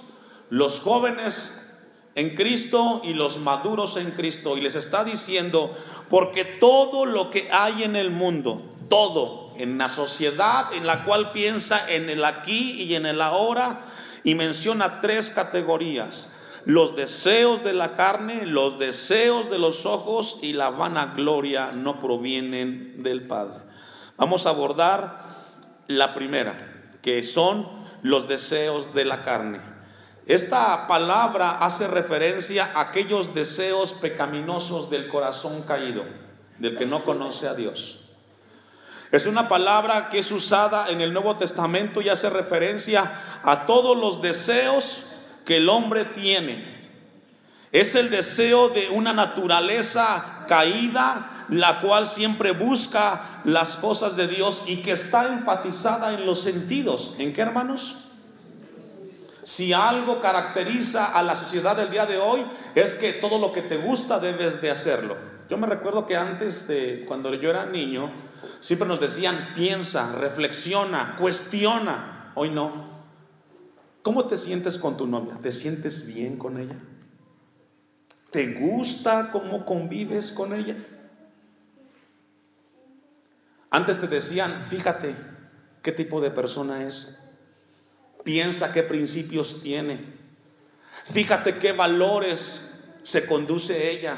los 0.51 0.81
jóvenes 0.81 1.79
en 2.15 2.35
Cristo 2.35 3.01
y 3.03 3.15
los 3.15 3.39
maduros 3.39 3.97
en 3.97 4.11
Cristo. 4.11 4.59
Y 4.59 4.61
les 4.61 4.75
está 4.75 5.03
diciendo, 5.03 5.75
porque 6.11 6.45
todo 6.45 7.07
lo 7.07 7.31
que 7.31 7.49
hay 7.51 7.85
en 7.85 7.97
el 7.97 8.11
mundo, 8.11 8.77
todo, 8.91 9.55
en 9.57 9.79
la 9.79 9.89
sociedad 9.89 10.73
en 10.75 10.87
la 10.87 11.05
cual 11.05 11.33
piensa 11.33 11.91
en 11.91 12.11
el 12.11 12.23
aquí 12.23 12.83
y 12.83 12.95
en 12.97 13.07
el 13.07 13.23
ahora 13.23 13.87
y 14.25 14.35
menciona 14.35 15.01
tres 15.01 15.31
categorías. 15.31 16.35
Los 16.67 16.97
deseos 16.97 17.65
de 17.65 17.73
la 17.73 17.95
carne, 17.95 18.45
los 18.45 18.79
deseos 18.79 19.51
de 19.51 19.59
los 19.59 19.87
ojos 19.87 20.41
y 20.43 20.53
la 20.53 20.69
vanagloria 20.69 21.73
no 21.73 21.99
provienen 21.99 23.03
del 23.03 23.27
Padre. 23.27 23.66
Vamos 24.17 24.47
a 24.47 24.51
abordar 24.51 25.25
la 25.89 26.15
primera, 26.15 26.57
que 27.03 27.23
son 27.23 27.69
los 28.03 28.29
deseos 28.29 28.95
de 28.95 29.05
la 29.05 29.23
carne. 29.23 29.61
Esta 30.27 30.89
palabra 30.89 31.59
hace 31.61 31.87
referencia 31.87 32.71
a 32.75 32.81
aquellos 32.81 33.35
deseos 33.35 33.93
pecaminosos 33.93 34.91
del 34.91 35.07
corazón 35.09 35.63
caído, 35.63 36.05
del 36.59 36.77
que 36.77 36.87
no 36.87 37.05
conoce 37.05 37.47
a 37.47 37.55
Dios. 37.55 38.01
Es 39.13 39.27
una 39.27 39.49
palabra 39.49 40.11
que 40.11 40.19
es 40.19 40.33
usada 40.33 40.91
en 40.91 41.01
el 41.01 41.13
Nuevo 41.13 41.37
Testamento 41.37 42.01
y 42.01 42.09
hace 42.09 42.29
referencia 42.29 43.21
a 43.45 43.67
todos 43.67 43.97
los 43.97 44.21
deseos 44.21 45.19
que 45.45 45.59
el 45.59 45.69
hombre 45.69 46.05
tiene. 46.05 46.77
Es 47.71 47.95
el 47.95 48.11
deseo 48.11 48.69
de 48.71 48.89
una 48.89 49.13
naturaleza 49.13 50.45
caída, 50.49 51.36
la 51.49 51.81
cual 51.81 52.07
siempre 52.07 52.53
busca 52.53 53.41
las 53.45 53.77
cosas 53.77 54.17
de 54.17 54.29
Dios 54.29 54.63
y 54.67 54.79
que 54.79 54.93
está 54.93 55.33
enfatizada 55.33 56.15
en 56.15 56.27
los 56.27 56.41
sentidos. 56.41 57.15
¿En 57.19 57.33
qué 57.33 57.43
hermanos? 57.43 58.05
Si 59.43 59.73
algo 59.73 60.21
caracteriza 60.21 61.17
a 61.17 61.23
la 61.23 61.37
sociedad 61.37 61.77
del 61.77 61.91
día 61.91 62.07
de 62.07 62.19
hoy 62.19 62.41
es 62.75 62.97
que 62.97 63.13
todo 63.13 63.39
lo 63.39 63.53
que 63.53 63.63
te 63.63 63.77
gusta 63.77 64.19
debes 64.19 64.61
de 64.61 64.71
hacerlo. 64.71 65.17
Yo 65.49 65.57
me 65.57 65.69
recuerdo 65.69 66.07
que 66.07 66.17
antes, 66.17 66.67
de, 66.67 67.05
cuando 67.07 67.33
yo 67.35 67.51
era 67.51 67.67
niño, 67.67 68.11
Siempre 68.61 68.89
nos 68.89 69.01
decían, 69.01 69.37
piensa, 69.55 70.13
reflexiona, 70.17 71.17
cuestiona. 71.19 72.33
Hoy 72.35 72.51
no. 72.51 72.97
¿Cómo 74.03 74.27
te 74.27 74.37
sientes 74.37 74.79
con 74.79 74.97
tu 74.97 75.07
novia? 75.07 75.35
¿Te 75.43 75.53
sientes 75.53 76.13
bien 76.13 76.37
con 76.37 76.59
ella? 76.61 76.77
¿Te 78.31 78.55
gusta 78.55 79.31
cómo 79.33 79.65
convives 79.65 80.33
con 80.33 80.53
ella? 80.53 80.77
Antes 83.77 84.01
te 84.01 84.07
decían, 84.07 84.65
fíjate 84.71 85.15
qué 85.83 85.93
tipo 85.93 86.23
de 86.23 86.31
persona 86.31 86.89
es. 86.89 87.21
Piensa 88.25 88.73
qué 88.73 88.83
principios 88.83 89.63
tiene. 89.63 90.03
Fíjate 91.05 91.59
qué 91.59 91.73
valores 91.73 92.87
se 93.03 93.27
conduce 93.27 93.91
ella. 93.91 94.17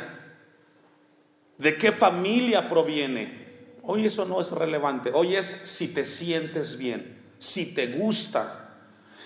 De 1.57 1.77
qué 1.77 1.90
familia 1.90 2.68
proviene. 2.68 3.75
Hoy 3.83 4.07
eso 4.07 4.25
no 4.27 4.40
es 4.40 4.53
relevante. 4.53 5.11
Hoy 5.12 5.35
es 5.35 5.47
si 5.47 5.92
te 5.92 6.05
sientes 6.05 6.79
bien, 6.79 7.21
si 7.38 7.75
te 7.75 7.88
gusta. 7.88 8.77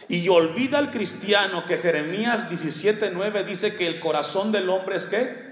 Y 0.09 0.31
olvida 0.31 0.79
el 0.79 0.90
cristiano 0.90 1.66
que 1.66 1.77
Jeremías 1.77 2.49
17:9 2.49 3.45
dice 3.45 3.77
que 3.77 3.87
el 3.87 4.01
corazón 4.01 4.51
del 4.51 4.71
hombre 4.71 4.97
es 4.97 5.05
qué? 5.05 5.52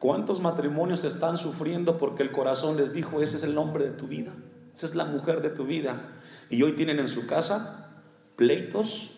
¿Cuántos 0.00 0.40
matrimonios 0.40 1.04
están 1.04 1.36
sufriendo 1.36 1.98
porque 1.98 2.22
el 2.22 2.32
corazón 2.32 2.78
les 2.78 2.94
dijo, 2.94 3.20
ese 3.20 3.36
es 3.36 3.42
el 3.42 3.58
hombre 3.58 3.84
de 3.84 3.90
tu 3.90 4.08
vida, 4.08 4.32
esa 4.74 4.86
es 4.86 4.94
la 4.94 5.04
mujer 5.04 5.42
de 5.42 5.50
tu 5.50 5.66
vida? 5.66 6.00
Y 6.48 6.62
hoy 6.62 6.72
tienen 6.72 6.98
en 6.98 7.06
su 7.06 7.26
casa 7.26 8.00
pleitos, 8.34 9.10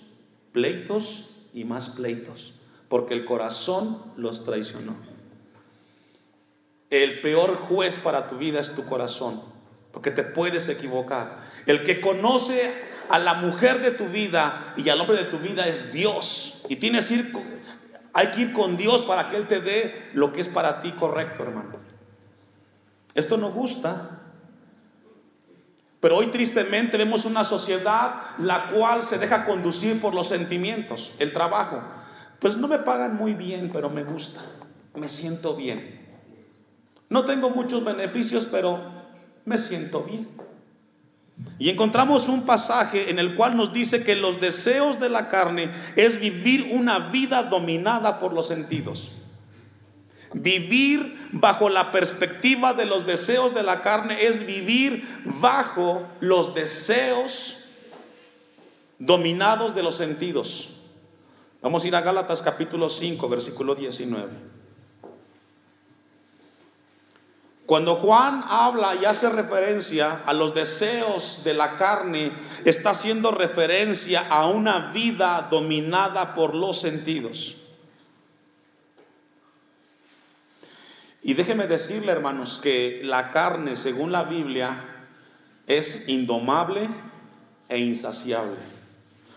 pleitos 0.50 1.28
y 1.54 1.62
más 1.62 1.90
pleitos, 1.90 2.54
porque 2.88 3.14
el 3.14 3.24
corazón 3.24 3.96
los 4.16 4.44
traicionó. 4.44 4.96
El 6.90 7.20
peor 7.20 7.54
juez 7.54 7.98
para 7.98 8.26
tu 8.26 8.36
vida 8.36 8.58
es 8.58 8.74
tu 8.74 8.84
corazón, 8.84 9.40
porque 9.92 10.10
te 10.10 10.24
puedes 10.24 10.68
equivocar. 10.68 11.42
El 11.66 11.84
que 11.84 12.00
conoce 12.00 12.74
a 13.08 13.20
la 13.20 13.34
mujer 13.34 13.82
de 13.82 13.92
tu 13.92 14.06
vida 14.06 14.74
y 14.76 14.88
al 14.88 15.00
hombre 15.00 15.18
de 15.18 15.30
tu 15.30 15.38
vida 15.38 15.68
es 15.68 15.92
Dios. 15.92 16.66
Y 16.68 16.74
tienes 16.74 17.08
ir, 17.12 17.32
hay 18.14 18.28
que 18.28 18.42
ir 18.42 18.52
con 18.52 18.76
Dios 18.76 19.02
para 19.02 19.30
que 19.30 19.36
Él 19.36 19.48
te 19.48 19.60
dé 19.60 20.10
lo 20.14 20.32
que 20.32 20.40
es 20.40 20.48
para 20.48 20.80
ti 20.80 20.92
correcto, 20.92 21.42
hermano. 21.42 21.76
Esto 23.14 23.36
no 23.36 23.50
gusta. 23.50 24.18
Pero 26.00 26.16
hoy 26.16 26.26
tristemente 26.26 26.96
vemos 26.96 27.24
una 27.24 27.44
sociedad 27.44 28.22
la 28.38 28.70
cual 28.70 29.02
se 29.02 29.18
deja 29.18 29.44
conducir 29.44 30.00
por 30.00 30.14
los 30.14 30.28
sentimientos, 30.28 31.14
el 31.20 31.32
trabajo. 31.32 31.80
Pues 32.40 32.56
no 32.56 32.66
me 32.66 32.80
pagan 32.80 33.14
muy 33.14 33.34
bien, 33.34 33.70
pero 33.72 33.88
me 33.88 34.02
gusta, 34.02 34.40
me 34.96 35.08
siento 35.08 35.54
bien. 35.54 36.00
No 37.08 37.24
tengo 37.24 37.50
muchos 37.50 37.84
beneficios, 37.84 38.46
pero 38.50 38.80
me 39.44 39.58
siento 39.58 40.02
bien. 40.02 40.28
Y 41.58 41.70
encontramos 41.70 42.28
un 42.28 42.44
pasaje 42.44 43.10
en 43.10 43.18
el 43.18 43.34
cual 43.34 43.56
nos 43.56 43.72
dice 43.72 44.04
que 44.04 44.14
los 44.14 44.40
deseos 44.40 45.00
de 45.00 45.08
la 45.08 45.28
carne 45.28 45.70
es 45.96 46.20
vivir 46.20 46.70
una 46.72 46.98
vida 47.10 47.44
dominada 47.44 48.20
por 48.20 48.32
los 48.32 48.48
sentidos. 48.48 49.12
Vivir 50.34 51.28
bajo 51.32 51.68
la 51.68 51.92
perspectiva 51.92 52.74
de 52.74 52.86
los 52.86 53.06
deseos 53.06 53.54
de 53.54 53.62
la 53.62 53.82
carne 53.82 54.24
es 54.24 54.46
vivir 54.46 55.06
bajo 55.40 56.06
los 56.20 56.54
deseos 56.54 57.68
dominados 58.98 59.74
de 59.74 59.82
los 59.82 59.96
sentidos. 59.96 60.76
Vamos 61.60 61.84
a 61.84 61.88
ir 61.88 61.96
a 61.96 62.00
Gálatas 62.00 62.42
capítulo 62.42 62.88
5, 62.88 63.28
versículo 63.28 63.74
19. 63.74 64.51
Cuando 67.66 67.94
Juan 67.94 68.44
habla 68.48 68.96
y 68.96 69.04
hace 69.04 69.28
referencia 69.30 70.22
a 70.26 70.32
los 70.32 70.54
deseos 70.54 71.42
de 71.44 71.54
la 71.54 71.76
carne, 71.76 72.32
está 72.64 72.90
haciendo 72.90 73.30
referencia 73.30 74.26
a 74.28 74.46
una 74.46 74.92
vida 74.92 75.48
dominada 75.50 76.34
por 76.34 76.54
los 76.54 76.80
sentidos. 76.80 77.56
Y 81.22 81.34
déjeme 81.34 81.68
decirle, 81.68 82.10
hermanos, 82.10 82.58
que 82.60 83.00
la 83.04 83.30
carne, 83.30 83.76
según 83.76 84.10
la 84.10 84.24
Biblia, 84.24 85.06
es 85.68 86.08
indomable 86.08 86.88
e 87.68 87.78
insaciable. 87.78 88.56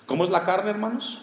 ¿Cómo 0.07 0.23
es 0.23 0.31
la 0.31 0.43
carne, 0.43 0.71
hermanos? 0.71 1.21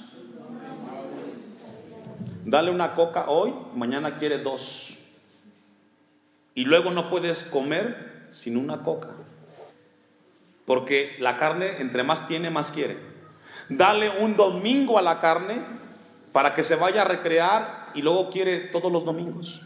Dale 2.45 2.71
una 2.71 2.95
coca 2.95 3.27
hoy, 3.29 3.53
mañana 3.75 4.19
quiere 4.19 4.39
dos. 4.39 5.02
Y 6.55 6.65
luego 6.65 6.91
no 6.91 7.09
puedes 7.11 7.45
comer 7.45 8.29
sin 8.31 8.57
una 8.57 8.83
coca. 8.83 9.11
Porque 10.67 11.17
la 11.19 11.37
carne, 11.37 11.81
entre 11.81 12.03
más 12.03 12.29
tiene, 12.29 12.51
más 12.51 12.71
quiere. 12.71 12.97
Dale 13.69 14.11
un 14.21 14.37
domingo 14.37 14.99
a 14.99 15.03
la 15.03 15.21
carne 15.21 15.63
para 16.33 16.55
que 16.55 16.63
se 16.63 16.77
vaya 16.77 17.03
a 17.03 17.05
recrear 17.05 17.91
y 17.95 18.03
luego 18.03 18.31
quiere 18.31 18.59
todos 18.59 18.91
los 18.91 19.05
domingos. 19.05 19.63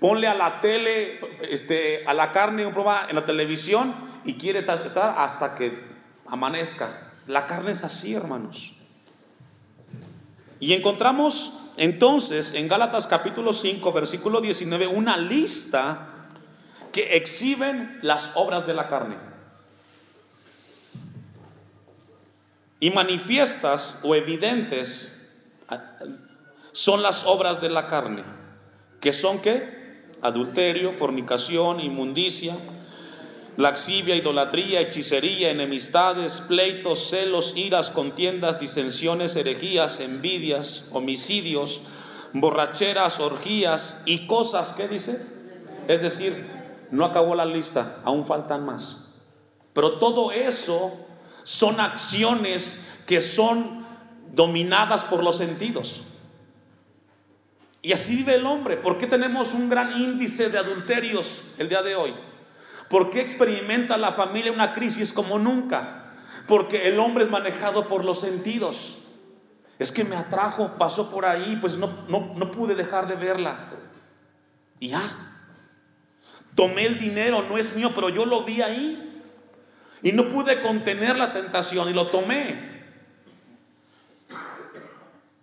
Ponle 0.00 0.26
a 0.26 0.34
la 0.34 0.60
tele, 0.60 1.18
este, 1.50 2.04
a 2.06 2.14
la 2.14 2.32
carne 2.32 2.66
un 2.66 2.72
programa 2.72 3.06
en 3.08 3.16
la 3.16 3.24
televisión 3.24 3.94
y 4.24 4.34
quiere 4.34 4.60
estar 4.60 5.14
hasta 5.18 5.54
que 5.54 5.84
amanezca. 6.26 6.88
La 7.26 7.46
carne 7.46 7.72
es 7.72 7.82
así, 7.82 8.14
hermanos. 8.14 8.74
Y 10.60 10.74
encontramos 10.74 11.65
entonces 11.76 12.54
en 12.54 12.68
Gálatas 12.68 13.06
capítulo 13.06 13.52
5, 13.52 13.92
versículo 13.92 14.40
19, 14.40 14.86
una 14.86 15.16
lista 15.16 16.08
que 16.92 17.16
exhiben 17.16 17.98
las 18.02 18.30
obras 18.34 18.66
de 18.66 18.74
la 18.74 18.88
carne. 18.88 19.16
Y 22.80 22.90
manifiestas 22.90 24.00
o 24.04 24.14
evidentes 24.14 25.34
son 26.72 27.02
las 27.02 27.26
obras 27.26 27.60
de 27.60 27.70
la 27.70 27.88
carne, 27.88 28.22
que 29.00 29.12
son 29.12 29.40
qué? 29.40 30.04
Adulterio, 30.22 30.92
fornicación, 30.92 31.80
inmundicia, 31.80 32.54
laxivia, 33.56 34.14
idolatría, 34.14 34.80
hechicería, 34.80 35.50
enemistades, 35.50 36.44
pleitos, 36.48 37.08
celos, 37.10 37.56
iras, 37.56 37.90
contiendas, 37.90 38.60
disensiones, 38.60 39.34
herejías, 39.36 40.00
envidias, 40.00 40.90
homicidios, 40.92 41.82
borracheras, 42.32 43.18
orgías 43.18 44.02
y 44.04 44.26
cosas, 44.26 44.74
¿qué 44.76 44.88
dice? 44.88 45.24
Es 45.88 46.02
decir, 46.02 46.34
no 46.90 47.04
acabó 47.04 47.34
la 47.34 47.46
lista, 47.46 48.00
aún 48.04 48.26
faltan 48.26 48.64
más. 48.64 49.08
Pero 49.72 49.98
todo 49.98 50.32
eso 50.32 50.92
son 51.42 51.80
acciones 51.80 53.02
que 53.06 53.20
son 53.20 53.86
dominadas 54.32 55.04
por 55.04 55.22
los 55.22 55.38
sentidos. 55.38 56.02
Y 57.82 57.92
así 57.92 58.16
vive 58.16 58.34
el 58.34 58.46
hombre. 58.46 58.76
¿Por 58.76 58.98
qué 58.98 59.06
tenemos 59.06 59.54
un 59.54 59.70
gran 59.70 59.96
índice 59.96 60.50
de 60.50 60.58
adulterios 60.58 61.42
el 61.56 61.68
día 61.68 61.82
de 61.82 61.94
hoy? 61.94 62.14
¿Por 62.88 63.10
qué 63.10 63.20
experimenta 63.20 63.96
la 63.96 64.12
familia 64.12 64.52
una 64.52 64.74
crisis 64.74 65.12
como 65.12 65.38
nunca? 65.38 66.12
Porque 66.46 66.86
el 66.88 67.00
hombre 67.00 67.24
es 67.24 67.30
manejado 67.30 67.88
por 67.88 68.04
los 68.04 68.20
sentidos. 68.20 68.98
Es 69.78 69.92
que 69.92 70.04
me 70.04 70.16
atrajo, 70.16 70.76
pasó 70.78 71.10
por 71.10 71.26
ahí, 71.26 71.56
pues 71.60 71.76
no, 71.76 72.04
no, 72.08 72.32
no 72.34 72.50
pude 72.50 72.74
dejar 72.74 73.08
de 73.08 73.16
verla. 73.16 73.70
Y 74.78 74.88
ya. 74.88 75.02
Tomé 76.54 76.86
el 76.86 76.98
dinero, 76.98 77.44
no 77.48 77.58
es 77.58 77.76
mío, 77.76 77.92
pero 77.94 78.08
yo 78.08 78.24
lo 78.24 78.44
vi 78.44 78.62
ahí. 78.62 79.22
Y 80.02 80.12
no 80.12 80.28
pude 80.28 80.62
contener 80.62 81.16
la 81.16 81.32
tentación 81.32 81.88
y 81.88 81.92
lo 81.92 82.06
tomé. 82.06 82.76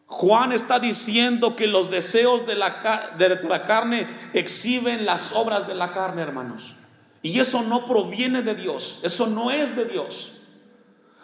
Juan 0.07 0.51
está 0.51 0.79
diciendo 0.79 1.55
que 1.55 1.67
los 1.67 1.89
deseos 1.89 2.45
de 2.45 2.55
la, 2.55 3.13
de 3.17 3.29
la, 3.43 3.65
carne 3.65 4.07
exhiben 4.33 5.05
las 5.05 5.33
obras 5.33 5.67
de 5.67 5.75
la 5.75 5.91
carne, 5.91 6.21
hermanos. 6.21 6.75
Y 7.23 7.39
eso 7.39 7.63
no 7.63 7.87
proviene 7.87 8.43
de 8.43 8.53
Dios, 8.53 8.99
eso 9.03 9.27
no 9.27 9.49
es 9.49 9.75
de 9.75 9.85
Dios. 9.85 10.41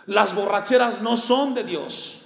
Las 0.05 0.33
borracheras 0.33 1.01
no 1.01 1.17
son 1.17 1.53
de 1.53 1.65
Dios. 1.65 2.21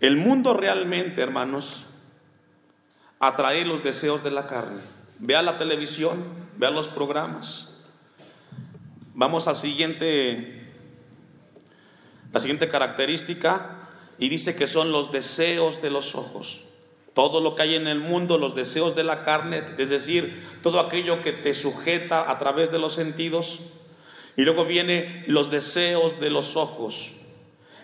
El 0.00 0.16
mundo 0.16 0.54
realmente, 0.54 1.22
hermanos, 1.22 1.86
atrae 3.20 3.64
los 3.64 3.82
deseos 3.82 4.22
de 4.24 4.32
la 4.32 4.46
carne. 4.48 4.82
Vea 5.20 5.40
la 5.42 5.56
televisión, 5.56 6.24
vea 6.56 6.70
los 6.70 6.88
programas. 6.88 7.84
Vamos 9.14 9.48
al 9.48 9.56
siguiente, 9.56 10.72
la 12.32 12.40
siguiente 12.40 12.68
característica 12.68 13.88
y 14.18 14.28
dice 14.28 14.56
que 14.56 14.66
son 14.66 14.90
los 14.90 15.12
deseos 15.12 15.80
de 15.80 15.90
los 15.90 16.16
ojos. 16.16 16.67
Todo 17.18 17.40
lo 17.40 17.56
que 17.56 17.62
hay 17.62 17.74
en 17.74 17.88
el 17.88 17.98
mundo, 17.98 18.38
los 18.38 18.54
deseos 18.54 18.94
de 18.94 19.02
la 19.02 19.24
carne, 19.24 19.64
es 19.76 19.88
decir, 19.88 20.40
todo 20.62 20.78
aquello 20.78 21.20
que 21.20 21.32
te 21.32 21.52
sujeta 21.52 22.30
a 22.30 22.38
través 22.38 22.70
de 22.70 22.78
los 22.78 22.94
sentidos. 22.94 23.58
Y 24.36 24.42
luego 24.42 24.64
viene 24.64 25.24
los 25.26 25.50
deseos 25.50 26.20
de 26.20 26.30
los 26.30 26.54
ojos. 26.54 27.16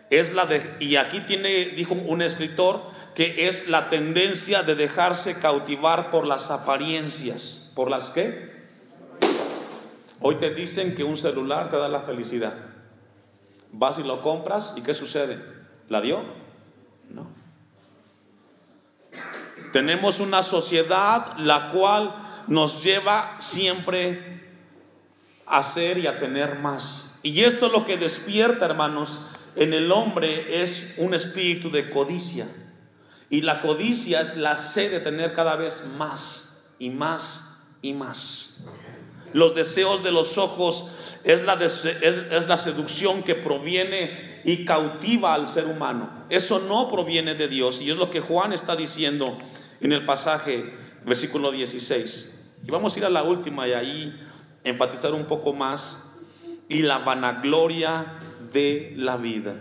Es 0.08 0.34
la 0.34 0.46
de, 0.46 0.76
y 0.78 0.94
aquí 0.94 1.18
tiene, 1.22 1.64
dijo 1.70 1.94
un 1.94 2.22
escritor, 2.22 2.80
que 3.16 3.48
es 3.48 3.68
la 3.68 3.90
tendencia 3.90 4.62
de 4.62 4.76
dejarse 4.76 5.36
cautivar 5.40 6.12
por 6.12 6.28
las 6.28 6.52
apariencias. 6.52 7.72
¿Por 7.74 7.90
las 7.90 8.10
qué? 8.10 8.52
Hoy 10.20 10.36
te 10.36 10.54
dicen 10.54 10.94
que 10.94 11.02
un 11.02 11.16
celular 11.16 11.70
te 11.70 11.76
da 11.76 11.88
la 11.88 12.02
felicidad. 12.02 12.54
Vas 13.72 13.98
y 13.98 14.04
lo 14.04 14.22
compras 14.22 14.74
y 14.76 14.82
¿qué 14.84 14.94
sucede? 14.94 15.42
¿La 15.88 16.00
dio? 16.00 16.22
No. 17.10 17.43
Tenemos 19.74 20.20
una 20.20 20.44
sociedad 20.44 21.37
la 21.37 21.72
cual 21.72 22.14
nos 22.46 22.84
lleva 22.84 23.34
siempre 23.40 24.40
a 25.46 25.64
ser 25.64 25.98
y 25.98 26.06
a 26.06 26.20
tener 26.20 26.60
más. 26.60 27.18
Y 27.24 27.42
esto 27.42 27.66
es 27.66 27.72
lo 27.72 27.84
que 27.84 27.96
despierta, 27.96 28.66
hermanos, 28.66 29.26
en 29.56 29.74
el 29.74 29.90
hombre 29.90 30.62
es 30.62 30.94
un 30.98 31.12
espíritu 31.12 31.72
de 31.72 31.90
codicia. 31.90 32.46
Y 33.30 33.40
la 33.40 33.62
codicia 33.62 34.20
es 34.20 34.37
la 34.37 34.58
sed 34.58 34.92
de 34.92 35.00
tener 35.00 35.34
cada 35.34 35.56
vez 35.56 35.88
más 35.98 36.70
y 36.78 36.90
más 36.90 37.66
y 37.82 37.94
más. 37.94 38.66
Los 39.32 39.56
deseos 39.56 40.04
de 40.04 40.12
los 40.12 40.38
ojos 40.38 41.18
es 41.24 41.42
la, 41.42 41.54
es, 41.54 42.46
la 42.46 42.58
seducción 42.58 43.24
que 43.24 43.34
proviene 43.34 44.40
y 44.44 44.64
cautiva 44.64 45.34
al 45.34 45.48
ser 45.48 45.64
humano. 45.64 46.26
Eso 46.30 46.60
no 46.60 46.88
proviene 46.92 47.34
de 47.34 47.48
Dios. 47.48 47.82
Y 47.82 47.90
es 47.90 47.96
lo 47.96 48.12
que 48.12 48.20
Juan 48.20 48.52
está 48.52 48.76
diciendo 48.76 49.37
en 49.84 49.92
el 49.92 50.06
pasaje, 50.06 50.72
versículo 51.04 51.52
16. 51.52 52.56
Y 52.66 52.70
vamos 52.70 52.96
a 52.96 52.98
ir 53.00 53.04
a 53.04 53.10
la 53.10 53.22
última 53.22 53.68
y 53.68 53.74
ahí 53.74 54.28
enfatizar 54.64 55.12
un 55.12 55.26
poco 55.26 55.52
más. 55.52 56.22
Y 56.70 56.80
la 56.80 56.98
vanagloria 57.00 58.14
de 58.50 58.94
la 58.96 59.18
vida. 59.18 59.52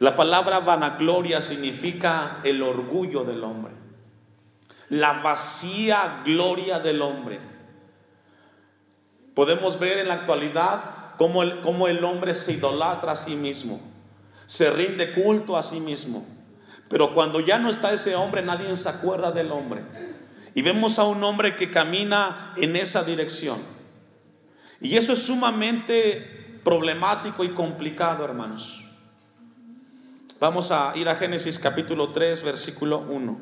La 0.00 0.16
palabra 0.16 0.60
vanagloria 0.60 1.40
significa 1.40 2.40
el 2.44 2.62
orgullo 2.62 3.24
del 3.24 3.42
hombre, 3.42 3.72
la 4.90 5.14
vacía 5.14 6.20
gloria 6.26 6.78
del 6.78 7.00
hombre. 7.00 7.40
Podemos 9.34 9.80
ver 9.80 9.98
en 9.98 10.08
la 10.08 10.14
actualidad 10.14 11.16
cómo 11.16 11.42
el, 11.42 11.60
cómo 11.62 11.88
el 11.88 12.04
hombre 12.04 12.34
se 12.34 12.52
idolatra 12.52 13.12
a 13.12 13.16
sí 13.16 13.34
mismo, 13.34 13.80
se 14.46 14.70
rinde 14.70 15.12
culto 15.14 15.56
a 15.56 15.62
sí 15.62 15.80
mismo. 15.80 16.37
Pero 16.88 17.14
cuando 17.14 17.40
ya 17.40 17.58
no 17.58 17.70
está 17.70 17.92
ese 17.92 18.16
hombre, 18.16 18.42
nadie 18.42 18.74
se 18.76 18.88
acuerda 18.88 19.30
del 19.30 19.52
hombre. 19.52 19.82
Y 20.54 20.62
vemos 20.62 20.98
a 20.98 21.04
un 21.04 21.22
hombre 21.22 21.54
que 21.54 21.70
camina 21.70 22.54
en 22.56 22.76
esa 22.76 23.04
dirección. 23.04 23.58
Y 24.80 24.96
eso 24.96 25.12
es 25.12 25.22
sumamente 25.22 26.60
problemático 26.64 27.44
y 27.44 27.50
complicado, 27.50 28.24
hermanos. 28.24 28.84
Vamos 30.40 30.70
a 30.70 30.92
ir 30.94 31.08
a 31.08 31.16
Génesis 31.16 31.58
capítulo 31.58 32.12
3, 32.12 32.44
versículo 32.44 32.98
1. 33.00 33.38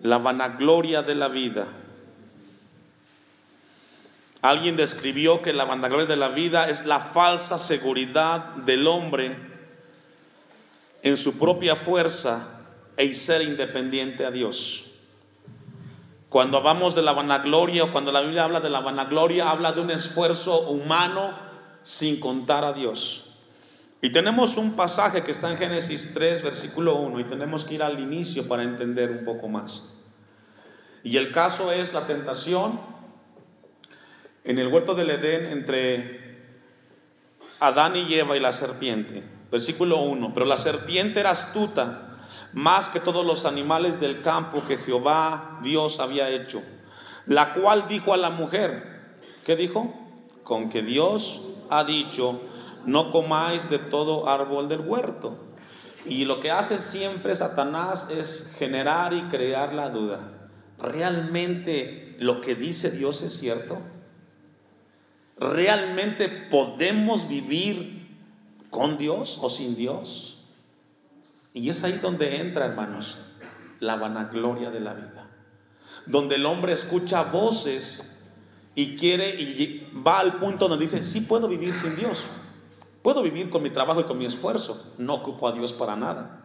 La 0.00 0.18
vanagloria 0.18 1.02
de 1.02 1.14
la 1.14 1.28
vida. 1.28 1.68
Alguien 4.42 4.76
describió 4.76 5.40
que 5.40 5.52
la 5.52 5.64
vanagloria 5.64 6.06
de 6.06 6.16
la 6.16 6.28
vida 6.28 6.68
es 6.68 6.84
la 6.84 6.98
falsa 6.98 7.58
seguridad 7.58 8.56
del 8.56 8.88
hombre 8.88 9.36
en 11.02 11.16
su 11.16 11.38
propia 11.38 11.76
fuerza 11.76 12.60
e 12.96 13.14
ser 13.14 13.42
independiente 13.42 14.26
a 14.26 14.32
Dios. 14.32 14.90
Cuando 16.28 16.56
hablamos 16.56 16.96
de 16.96 17.02
la 17.02 17.12
vanagloria 17.12 17.84
o 17.84 17.92
cuando 17.92 18.10
la 18.10 18.20
Biblia 18.20 18.42
habla 18.42 18.58
de 18.58 18.70
la 18.70 18.80
vanagloria, 18.80 19.48
habla 19.48 19.72
de 19.72 19.80
un 19.80 19.90
esfuerzo 19.92 20.68
humano 20.70 21.38
sin 21.82 22.18
contar 22.18 22.64
a 22.64 22.72
Dios. 22.72 23.34
Y 24.00 24.10
tenemos 24.10 24.56
un 24.56 24.74
pasaje 24.74 25.22
que 25.22 25.30
está 25.30 25.52
en 25.52 25.58
Génesis 25.58 26.14
3, 26.14 26.42
versículo 26.42 26.96
1, 26.96 27.20
y 27.20 27.24
tenemos 27.24 27.64
que 27.64 27.74
ir 27.74 27.82
al 27.84 28.00
inicio 28.00 28.48
para 28.48 28.64
entender 28.64 29.10
un 29.12 29.24
poco 29.24 29.46
más. 29.46 29.90
Y 31.04 31.16
el 31.16 31.30
caso 31.30 31.70
es 31.70 31.94
la 31.94 32.06
tentación 32.08 32.91
en 34.44 34.58
el 34.58 34.68
huerto 34.68 34.94
del 34.94 35.10
Edén 35.10 35.46
entre 35.46 36.32
Adán 37.60 37.96
y 37.96 38.12
Eva 38.14 38.36
y 38.36 38.40
la 38.40 38.52
serpiente. 38.52 39.22
Versículo 39.50 40.00
1, 40.02 40.32
pero 40.34 40.46
la 40.46 40.56
serpiente 40.56 41.20
era 41.20 41.30
astuta 41.30 42.18
más 42.52 42.88
que 42.88 43.00
todos 43.00 43.24
los 43.24 43.44
animales 43.44 44.00
del 44.00 44.22
campo 44.22 44.64
que 44.66 44.78
Jehová 44.78 45.60
Dios 45.62 46.00
había 46.00 46.30
hecho, 46.30 46.62
la 47.26 47.54
cual 47.54 47.86
dijo 47.88 48.14
a 48.14 48.16
la 48.16 48.30
mujer, 48.30 49.16
¿qué 49.44 49.54
dijo? 49.54 49.94
Con 50.42 50.70
que 50.70 50.82
Dios 50.82 51.54
ha 51.70 51.84
dicho, 51.84 52.40
no 52.84 53.12
comáis 53.12 53.68
de 53.70 53.78
todo 53.78 54.28
árbol 54.28 54.68
del 54.68 54.80
huerto. 54.80 55.36
Y 56.04 56.24
lo 56.24 56.40
que 56.40 56.50
hace 56.50 56.78
siempre 56.78 57.34
Satanás 57.36 58.08
es 58.10 58.56
generar 58.58 59.12
y 59.12 59.22
crear 59.24 59.72
la 59.72 59.88
duda. 59.88 60.48
¿Realmente 60.78 62.16
lo 62.18 62.40
que 62.40 62.56
dice 62.56 62.90
Dios 62.90 63.22
es 63.22 63.38
cierto? 63.38 63.78
¿Realmente 65.50 66.28
podemos 66.28 67.28
vivir 67.28 68.02
¿Con 68.72 68.96
Dios 68.96 69.38
o 69.42 69.50
sin 69.50 69.76
Dios? 69.76 70.38
Y 71.52 71.68
es 71.68 71.84
ahí 71.84 71.98
donde 72.00 72.40
entra, 72.40 72.64
hermanos, 72.64 73.18
la 73.80 73.96
vanagloria 73.96 74.70
de 74.70 74.80
la 74.80 74.94
vida. 74.94 75.28
Donde 76.06 76.36
el 76.36 76.46
hombre 76.46 76.72
escucha 76.72 77.22
voces 77.24 78.24
y 78.74 78.96
quiere 78.96 79.28
y 79.38 79.90
va 79.94 80.20
al 80.20 80.38
punto 80.38 80.68
donde 80.68 80.86
dice, 80.86 81.02
sí 81.02 81.20
puedo 81.20 81.48
vivir 81.48 81.74
sin 81.74 81.96
Dios. 81.96 82.22
Puedo 83.02 83.22
vivir 83.22 83.50
con 83.50 83.62
mi 83.62 83.68
trabajo 83.68 84.00
y 84.00 84.04
con 84.04 84.16
mi 84.16 84.24
esfuerzo. 84.24 84.94
No 84.96 85.16
ocupo 85.16 85.46
a 85.46 85.52
Dios 85.52 85.74
para 85.74 85.94
nada. 85.94 86.41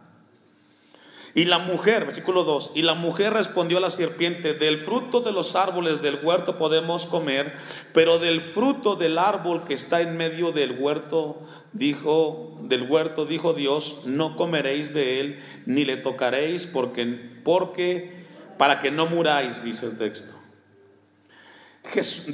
Y 1.38 1.44
la 1.44 1.60
mujer, 1.60 2.04
versículo 2.04 2.42
2, 2.42 2.72
y 2.74 2.82
la 2.82 2.94
mujer 2.94 3.32
respondió 3.32 3.78
a 3.78 3.80
la 3.80 3.90
serpiente, 3.90 4.54
del 4.54 4.76
fruto 4.76 5.20
de 5.20 5.30
los 5.30 5.54
árboles 5.54 6.02
del 6.02 6.18
huerto 6.20 6.58
podemos 6.58 7.06
comer, 7.06 7.54
pero 7.94 8.18
del 8.18 8.40
fruto 8.40 8.96
del 8.96 9.18
árbol 9.18 9.62
que 9.62 9.74
está 9.74 10.00
en 10.00 10.16
medio 10.16 10.50
del 10.50 10.72
huerto, 10.80 11.40
dijo, 11.72 12.58
del 12.62 12.90
huerto 12.90 13.24
dijo 13.24 13.54
Dios, 13.54 14.02
no 14.04 14.34
comeréis 14.34 14.92
de 14.92 15.20
él, 15.20 15.40
ni 15.64 15.84
le 15.84 15.96
tocaréis, 15.98 16.66
porque, 16.66 17.04
porque, 17.44 18.26
para 18.58 18.80
que 18.80 18.90
no 18.90 19.06
muráis, 19.06 19.62
dice 19.62 19.86
el 19.86 19.96
texto. 19.96 20.34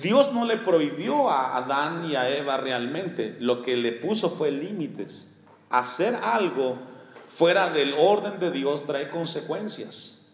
Dios 0.00 0.32
no 0.32 0.46
le 0.46 0.57
prohibió 0.57 1.28
a 1.28 1.59
Adán 1.59 2.11
y 2.11 2.16
a 2.16 2.34
Eva 2.34 2.57
realmente, 2.57 3.36
lo 3.38 3.62
que 3.62 3.76
le 3.76 3.92
puso 3.92 4.30
fue 4.30 4.50
límites. 4.50 5.36
Hacer 5.68 6.14
algo 6.22 6.93
fuera 7.37 7.70
del 7.70 7.95
orden 7.99 8.39
de 8.39 8.51
Dios 8.51 8.87
trae 8.87 9.11
consecuencias. 9.11 10.26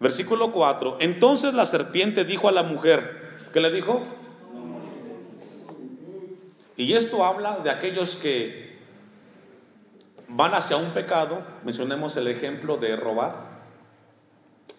Versículo 0.00 0.52
4. 0.52 0.98
Entonces 1.00 1.52
la 1.54 1.66
serpiente 1.66 2.24
dijo 2.24 2.48
a 2.48 2.52
la 2.52 2.62
mujer, 2.62 3.36
¿qué 3.52 3.60
le 3.60 3.70
dijo? 3.70 4.02
Y 6.76 6.94
esto 6.94 7.24
habla 7.24 7.58
de 7.58 7.70
aquellos 7.70 8.16
que 8.16 8.78
van 10.28 10.54
hacia 10.54 10.76
un 10.76 10.90
pecado, 10.90 11.42
mencionemos 11.64 12.16
el 12.16 12.28
ejemplo 12.28 12.76
de 12.76 12.96
robar, 12.96 13.62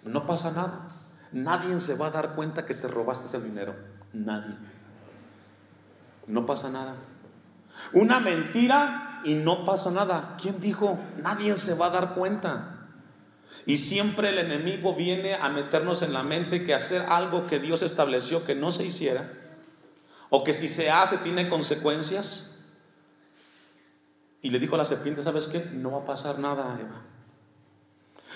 no 0.03 0.25
pasa 0.25 0.51
nada. 0.51 0.89
Nadie 1.31 1.79
se 1.79 1.97
va 1.97 2.07
a 2.07 2.11
dar 2.11 2.35
cuenta 2.35 2.65
que 2.65 2.73
te 2.73 2.87
robaste 2.87 3.25
ese 3.25 3.41
dinero. 3.41 3.75
Nadie. 4.13 4.55
No 6.25 6.45
pasa 6.45 6.69
nada. 6.69 6.95
Una 7.93 8.19
mentira 8.19 9.06
y 9.23 9.35
no 9.35 9.65
pasa 9.65 9.91
nada. 9.91 10.37
¿Quién 10.41 10.59
dijo? 10.59 10.99
Nadie 11.17 11.57
se 11.57 11.75
va 11.75 11.87
a 11.87 11.91
dar 11.91 12.13
cuenta. 12.15 12.77
Y 13.65 13.77
siempre 13.77 14.29
el 14.29 14.37
enemigo 14.37 14.95
viene 14.95 15.33
a 15.33 15.49
meternos 15.49 16.01
en 16.01 16.13
la 16.13 16.23
mente 16.23 16.65
que 16.65 16.73
hacer 16.73 17.01
algo 17.09 17.47
que 17.47 17.59
Dios 17.59 17.81
estableció 17.81 18.45
que 18.45 18.55
no 18.55 18.71
se 18.71 18.85
hiciera, 18.85 19.29
o 20.29 20.43
que 20.43 20.53
si 20.53 20.69
se 20.69 20.89
hace 20.89 21.17
tiene 21.17 21.49
consecuencias. 21.49 22.59
Y 24.41 24.51
le 24.51 24.59
dijo 24.59 24.75
a 24.75 24.77
la 24.77 24.85
serpiente, 24.85 25.21
¿sabes 25.21 25.47
qué? 25.47 25.65
No 25.73 25.91
va 25.91 25.97
a 25.99 26.05
pasar 26.05 26.39
nada, 26.39 26.77
Eva. 26.79 27.01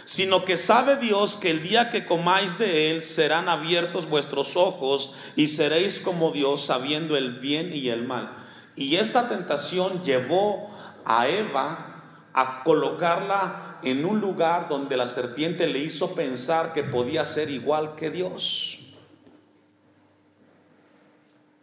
Sino 0.04 0.44
que 0.44 0.58
sabe 0.58 0.98
Dios 0.98 1.38
que 1.38 1.52
el 1.52 1.64
día 1.64 1.92
que 1.92 2.06
comáis 2.06 2.58
de 2.58 2.92
él 2.92 3.04
serán 3.04 3.48
abiertos 3.48 4.10
vuestros 4.10 4.58
ojos 4.58 5.16
y 5.36 5.48
seréis 5.48 6.00
como 6.00 6.32
Dios 6.32 6.66
sabiendo 6.66 7.16
el 7.16 7.40
bien 7.40 7.72
y 7.74 7.90
el 7.90 8.04
mal. 8.04 8.41
Y 8.76 8.96
esta 8.96 9.28
tentación 9.28 10.04
llevó 10.04 10.70
a 11.06 11.28
Eva 11.28 11.88
a 12.34 12.64
colocarla 12.64 13.80
en 13.84 14.06
un 14.06 14.22
lugar 14.22 14.70
donde 14.70 14.96
la 14.96 15.08
serpiente 15.08 15.68
le 15.68 15.80
hizo 15.80 16.16
pensar 16.16 16.74
que 16.74 16.84
podía 16.84 17.26
ser 17.26 17.50
igual 17.50 17.96
que 17.96 18.10
Dios. 18.10 18.80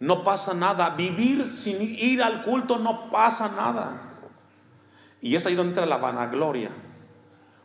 No 0.01 0.25
pasa 0.25 0.55
nada. 0.55 0.91
Vivir 0.91 1.45
sin 1.45 1.81
ir 1.81 2.23
al 2.23 2.43
culto 2.43 2.79
no 2.79 3.11
pasa 3.11 3.49
nada. 3.49 4.03
Y 5.21 5.35
es 5.35 5.47
ahí 5.47 5.55
donde 5.55 5.71
entra 5.71 5.87
la 5.87 5.97
vanagloria. 5.97 6.71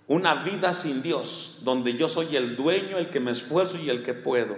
Una 0.07 0.43
vida 0.43 0.73
sin 0.73 1.01
Dios, 1.01 1.59
donde 1.61 1.95
yo 1.95 2.07
soy 2.07 2.35
el 2.35 2.55
dueño, 2.55 2.97
el 2.97 3.09
que 3.09 3.19
me 3.19 3.31
esfuerzo 3.31 3.77
y 3.77 3.89
el 3.89 4.03
que 4.03 4.13
puedo. 4.13 4.57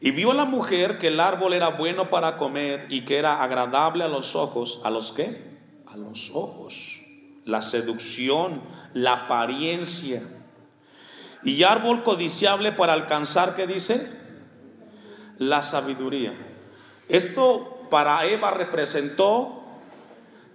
Y 0.00 0.10
vio 0.10 0.32
la 0.34 0.44
mujer 0.44 0.98
que 0.98 1.08
el 1.08 1.20
árbol 1.20 1.54
era 1.54 1.68
bueno 1.68 2.10
para 2.10 2.36
comer 2.36 2.86
y 2.90 3.04
que 3.04 3.16
era 3.16 3.42
agradable 3.42 4.04
a 4.04 4.08
los 4.08 4.36
ojos. 4.36 4.80
¿A 4.84 4.90
los 4.90 5.12
qué? 5.12 5.58
A 5.86 5.96
los 5.96 6.30
ojos. 6.34 7.00
La 7.44 7.62
seducción, 7.62 8.60
la 8.92 9.24
apariencia. 9.24 10.22
Y 11.44 11.62
árbol 11.62 12.02
codiciable 12.02 12.72
para 12.72 12.92
alcanzar, 12.92 13.54
¿qué 13.56 13.66
dice? 13.66 14.10
La 15.38 15.62
sabiduría. 15.62 16.34
Esto 17.08 17.86
para 17.88 18.26
Eva 18.26 18.50
representó 18.50 19.62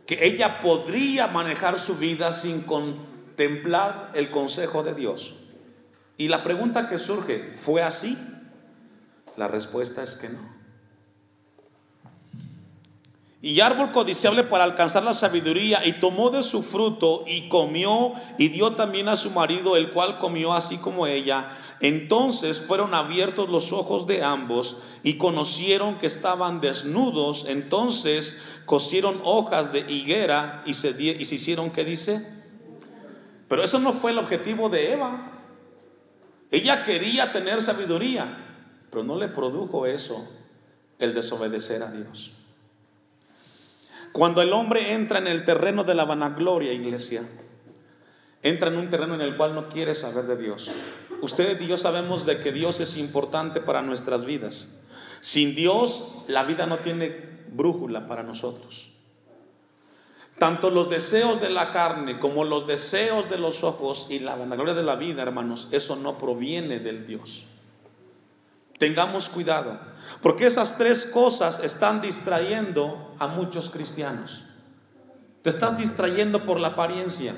que 0.05 0.25
ella 0.25 0.61
podría 0.61 1.27
manejar 1.27 1.79
su 1.79 1.95
vida 1.95 2.33
sin 2.33 2.61
contemplar 2.61 4.11
el 4.13 4.29
consejo 4.29 4.83
de 4.83 4.93
Dios. 4.93 5.35
Y 6.17 6.27
la 6.27 6.43
pregunta 6.43 6.89
que 6.89 6.97
surge, 6.97 7.53
¿fue 7.55 7.81
así? 7.81 8.17
La 9.41 9.47
respuesta 9.47 10.03
es 10.03 10.17
que 10.17 10.29
no. 10.29 10.37
Y 13.41 13.59
árbol 13.59 13.91
codiciable 13.91 14.43
para 14.43 14.65
alcanzar 14.65 15.01
la 15.01 15.15
sabiduría, 15.15 15.83
y 15.83 15.93
tomó 15.93 16.29
de 16.29 16.43
su 16.43 16.61
fruto 16.61 17.23
y 17.25 17.49
comió, 17.49 18.13
y 18.37 18.49
dio 18.49 18.73
también 18.75 19.09
a 19.09 19.15
su 19.15 19.31
marido, 19.31 19.75
el 19.75 19.93
cual 19.93 20.19
comió 20.19 20.53
así 20.53 20.77
como 20.77 21.07
ella. 21.07 21.57
Entonces 21.79 22.59
fueron 22.59 22.93
abiertos 22.93 23.49
los 23.49 23.73
ojos 23.73 24.05
de 24.05 24.23
ambos 24.23 24.83
y 25.01 25.17
conocieron 25.17 25.97
que 25.97 26.05
estaban 26.05 26.61
desnudos. 26.61 27.47
Entonces 27.49 28.43
cosieron 28.67 29.21
hojas 29.23 29.73
de 29.73 29.91
higuera 29.91 30.61
y 30.67 30.75
se, 30.75 30.89
y 31.01 31.25
se 31.25 31.33
hicieron, 31.33 31.71
¿qué 31.71 31.83
dice? 31.83 32.31
Pero 33.47 33.63
eso 33.63 33.79
no 33.79 33.91
fue 33.91 34.11
el 34.11 34.19
objetivo 34.19 34.69
de 34.69 34.93
Eva. 34.93 35.31
Ella 36.51 36.85
quería 36.85 37.33
tener 37.33 37.63
sabiduría. 37.63 38.49
Pero 38.91 39.03
no 39.03 39.15
le 39.15 39.29
produjo 39.29 39.87
eso 39.87 40.29
el 40.99 41.15
desobedecer 41.15 41.81
a 41.81 41.91
Dios. 41.91 42.33
Cuando 44.11 44.41
el 44.41 44.51
hombre 44.51 44.93
entra 44.93 45.19
en 45.19 45.27
el 45.27 45.45
terreno 45.45 45.83
de 45.83 45.95
la 45.95 46.05
vanagloria, 46.05 46.73
iglesia, 46.73 47.23
entra 48.43 48.69
en 48.69 48.77
un 48.77 48.89
terreno 48.89 49.15
en 49.15 49.21
el 49.21 49.37
cual 49.37 49.55
no 49.55 49.69
quiere 49.69 49.95
saber 49.95 50.25
de 50.25 50.35
Dios. 50.35 50.69
Ustedes 51.21 51.61
y 51.61 51.67
yo 51.67 51.77
sabemos 51.77 52.25
de 52.25 52.39
que 52.39 52.51
Dios 52.51 52.79
es 52.81 52.97
importante 52.97 53.61
para 53.61 53.81
nuestras 53.81 54.25
vidas. 54.25 54.83
Sin 55.21 55.55
Dios, 55.55 56.25
la 56.27 56.43
vida 56.43 56.65
no 56.65 56.79
tiene 56.79 57.15
brújula 57.51 58.07
para 58.07 58.23
nosotros. 58.23 58.89
Tanto 60.37 60.71
los 60.71 60.89
deseos 60.89 61.39
de 61.39 61.51
la 61.51 61.71
carne 61.71 62.19
como 62.19 62.43
los 62.43 62.65
deseos 62.65 63.29
de 63.29 63.37
los 63.37 63.63
ojos 63.63 64.09
y 64.09 64.19
la 64.19 64.35
vanagloria 64.35 64.73
de 64.73 64.83
la 64.83 64.95
vida, 64.95 65.21
hermanos, 65.21 65.67
eso 65.71 65.95
no 65.95 66.17
proviene 66.17 66.79
del 66.79 67.05
Dios. 67.05 67.45
Tengamos 68.81 69.29
cuidado, 69.29 69.79
porque 70.23 70.47
esas 70.47 70.75
tres 70.75 71.05
cosas 71.05 71.63
están 71.63 72.01
distrayendo 72.01 73.13
a 73.19 73.27
muchos 73.27 73.69
cristianos. 73.69 74.45
Te 75.43 75.51
estás 75.51 75.77
distrayendo 75.77 76.45
por 76.45 76.59
la 76.59 76.69
apariencia. 76.69 77.35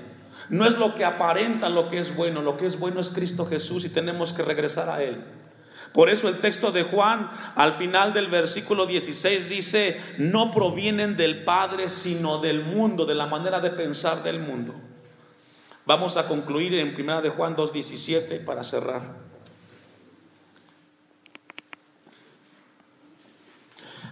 No 0.48 0.66
es 0.66 0.78
lo 0.78 0.96
que 0.96 1.04
aparenta 1.04 1.68
lo 1.68 1.90
que 1.90 2.00
es 2.00 2.16
bueno, 2.16 2.42
lo 2.42 2.56
que 2.56 2.66
es 2.66 2.80
bueno 2.80 3.02
es 3.02 3.10
Cristo 3.10 3.46
Jesús 3.46 3.84
y 3.84 3.90
tenemos 3.90 4.32
que 4.32 4.44
regresar 4.44 4.90
a 4.90 5.04
Él. 5.04 5.22
Por 5.92 6.10
eso 6.10 6.30
el 6.30 6.40
texto 6.40 6.72
de 6.72 6.84
Juan 6.84 7.30
al 7.56 7.74
final 7.74 8.14
del 8.14 8.28
versículo 8.28 8.86
16 8.86 9.50
dice, 9.50 10.02
no 10.20 10.50
provienen 10.50 11.18
del 11.18 11.44
Padre, 11.44 11.90
sino 11.90 12.38
del 12.38 12.64
mundo, 12.64 13.06
de 13.06 13.16
la 13.16 13.26
manera 13.26 13.60
de 13.60 13.72
pensar 13.72 14.24
del 14.24 14.40
mundo. 14.40 14.76
Vamos 15.86 16.16
a 16.16 16.26
concluir 16.26 16.74
en 16.76 16.96
1 16.98 17.22
de 17.22 17.32
Juan 17.32 17.58
2.17 17.58 18.46
para 18.46 18.64
cerrar. 18.64 19.23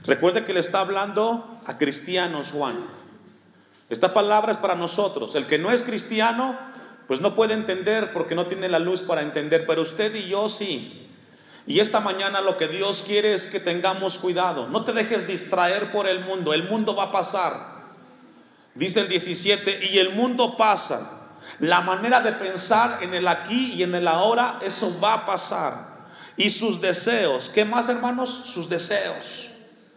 Recuerde 0.06 0.46
que 0.46 0.54
le 0.54 0.60
está 0.60 0.80
hablando 0.80 1.62
a 1.66 1.78
cristianos 1.78 2.52
Juan. 2.52 2.78
Esta 3.90 4.14
palabra 4.14 4.52
es 4.52 4.58
para 4.58 4.76
nosotros. 4.76 5.36
El 5.36 5.46
que 5.46 5.60
no 5.60 5.72
es 5.72 5.84
cristiano, 5.84 6.58
pues 7.08 7.20
no 7.20 7.36
puede 7.36 7.54
entender 7.54 8.14
porque 8.14 8.36
no 8.36 8.48
tiene 8.48 8.70
la 8.70 8.80
luz 8.80 9.02
para 9.02 9.22
entender, 9.22 9.66
pero 9.68 9.82
usted 9.82 10.16
y 10.16 10.30
yo 10.30 10.50
sí. 10.50 11.10
Y 11.68 11.80
esta 11.80 12.00
mañana 12.00 12.42
lo 12.42 12.58
que 12.58 12.68
Dios 12.68 13.04
quiere 13.06 13.34
es 13.34 13.48
que 13.48 13.60
tengamos 13.60 14.18
cuidado. 14.18 14.68
No 14.68 14.84
te 14.84 14.94
dejes 14.94 15.28
distraer 15.28 15.92
por 15.92 16.08
el 16.08 16.22
mundo. 16.22 16.54
El 16.54 16.64
mundo 16.64 16.96
va 16.96 17.04
a 17.04 17.12
pasar. 17.12 17.54
Dice 18.74 19.02
el 19.02 19.10
17, 19.10 19.92
y 19.92 20.00
el 20.00 20.12
mundo 20.12 20.58
pasa. 20.58 21.20
La 21.60 21.82
manera 21.82 22.22
de 22.22 22.32
pensar 22.32 23.00
en 23.02 23.14
el 23.14 23.28
aquí 23.28 23.74
y 23.74 23.84
en 23.84 23.94
el 23.94 24.08
ahora, 24.08 24.60
eso 24.62 25.00
va 25.04 25.14
a 25.14 25.26
pasar. 25.26 25.92
Y 26.38 26.50
sus 26.50 26.82
deseos, 26.82 27.52
¿qué 27.54 27.66
más 27.66 27.90
hermanos? 27.90 28.30
Sus 28.30 28.70
deseos. 28.70 29.51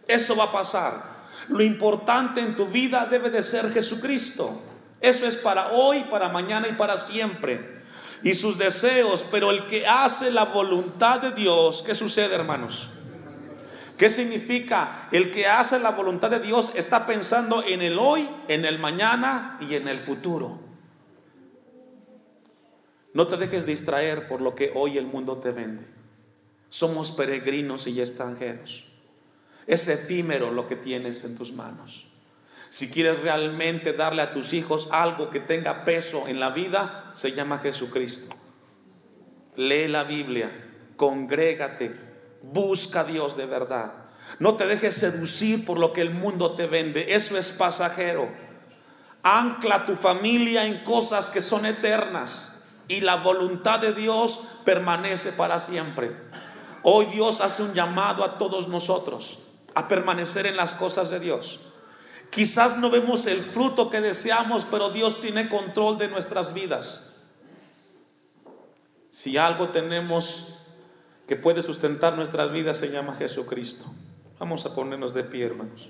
Eso 0.07 0.35
va 0.35 0.45
a 0.45 0.51
pasar. 0.51 1.15
Lo 1.49 1.61
importante 1.61 2.41
en 2.41 2.55
tu 2.55 2.67
vida 2.67 3.05
debe 3.05 3.29
de 3.29 3.41
ser 3.41 3.71
Jesucristo. 3.71 4.61
Eso 5.01 5.27
es 5.27 5.35
para 5.35 5.69
hoy, 5.69 6.01
para 6.09 6.29
mañana 6.29 6.67
y 6.67 6.73
para 6.73 6.97
siempre. 6.97 7.83
Y 8.23 8.33
sus 8.33 8.57
deseos, 8.57 9.25
pero 9.29 9.51
el 9.51 9.67
que 9.67 9.85
hace 9.85 10.31
la 10.31 10.45
voluntad 10.45 11.21
de 11.21 11.31
Dios, 11.31 11.83
¿qué 11.85 11.93
sucede 11.93 12.33
hermanos? 12.33 12.89
¿Qué 13.97 14.09
significa? 14.09 15.07
El 15.11 15.31
que 15.31 15.47
hace 15.47 15.79
la 15.79 15.91
voluntad 15.91 16.29
de 16.29 16.39
Dios 16.39 16.71
está 16.75 17.05
pensando 17.05 17.63
en 17.65 17.81
el 17.81 17.97
hoy, 17.99 18.27
en 18.47 18.65
el 18.65 18.79
mañana 18.79 19.57
y 19.61 19.75
en 19.75 19.87
el 19.87 19.99
futuro. 19.99 20.59
No 23.13 23.27
te 23.27 23.37
dejes 23.37 23.65
distraer 23.65 24.27
por 24.27 24.41
lo 24.41 24.55
que 24.55 24.73
hoy 24.75 24.97
el 24.97 25.05
mundo 25.05 25.37
te 25.37 25.51
vende. 25.51 25.85
Somos 26.67 27.11
peregrinos 27.11 27.87
y 27.87 28.01
extranjeros. 28.01 28.94
Es 29.67 29.87
efímero 29.87 30.51
lo 30.51 30.67
que 30.67 30.75
tienes 30.75 31.23
en 31.23 31.37
tus 31.37 31.51
manos. 31.53 32.05
Si 32.69 32.91
quieres 32.91 33.21
realmente 33.21 33.93
darle 33.93 34.21
a 34.21 34.33
tus 34.33 34.53
hijos 34.53 34.89
algo 34.91 35.29
que 35.29 35.39
tenga 35.39 35.85
peso 35.85 36.27
en 36.27 36.39
la 36.39 36.49
vida, 36.49 37.09
se 37.13 37.31
llama 37.31 37.59
Jesucristo. 37.59 38.35
Lee 39.55 39.87
la 39.87 40.03
Biblia, 40.03 40.51
congrégate, 40.97 41.95
busca 42.43 43.01
a 43.01 43.03
Dios 43.05 43.37
de 43.37 43.45
verdad. 43.45 43.93
No 44.39 44.55
te 44.55 44.65
dejes 44.65 44.95
seducir 44.95 45.65
por 45.65 45.79
lo 45.79 45.93
que 45.93 46.01
el 46.01 46.09
mundo 46.09 46.55
te 46.55 46.67
vende, 46.67 47.15
eso 47.15 47.37
es 47.37 47.51
pasajero. 47.51 48.27
Ancla 49.23 49.85
tu 49.85 49.95
familia 49.95 50.65
en 50.65 50.83
cosas 50.83 51.27
que 51.27 51.41
son 51.41 51.65
eternas 51.65 52.61
y 52.87 53.01
la 53.01 53.15
voluntad 53.15 53.79
de 53.79 53.93
Dios 53.93 54.47
permanece 54.65 55.31
para 55.31 55.59
siempre. 55.59 56.11
Hoy 56.83 57.05
Dios 57.05 57.41
hace 57.41 57.63
un 57.63 57.73
llamado 57.73 58.23
a 58.23 58.37
todos 58.37 58.67
nosotros 58.67 59.44
a 59.75 59.87
permanecer 59.87 60.47
en 60.47 60.57
las 60.57 60.73
cosas 60.73 61.09
de 61.09 61.19
Dios. 61.19 61.59
Quizás 62.29 62.77
no 62.77 62.89
vemos 62.89 63.27
el 63.27 63.41
fruto 63.41 63.89
que 63.89 64.01
deseamos, 64.01 64.65
pero 64.65 64.89
Dios 64.89 65.21
tiene 65.21 65.47
control 65.49 65.97
de 65.97 66.07
nuestras 66.07 66.53
vidas. 66.53 67.13
Si 69.09 69.37
algo 69.37 69.69
tenemos 69.69 70.59
que 71.27 71.35
puede 71.35 71.61
sustentar 71.61 72.15
nuestras 72.15 72.51
vidas, 72.51 72.77
se 72.77 72.91
llama 72.91 73.15
Jesucristo. 73.15 73.85
Vamos 74.39 74.65
a 74.65 74.75
ponernos 74.75 75.13
de 75.13 75.23
pie, 75.23 75.45
hermanos. 75.45 75.89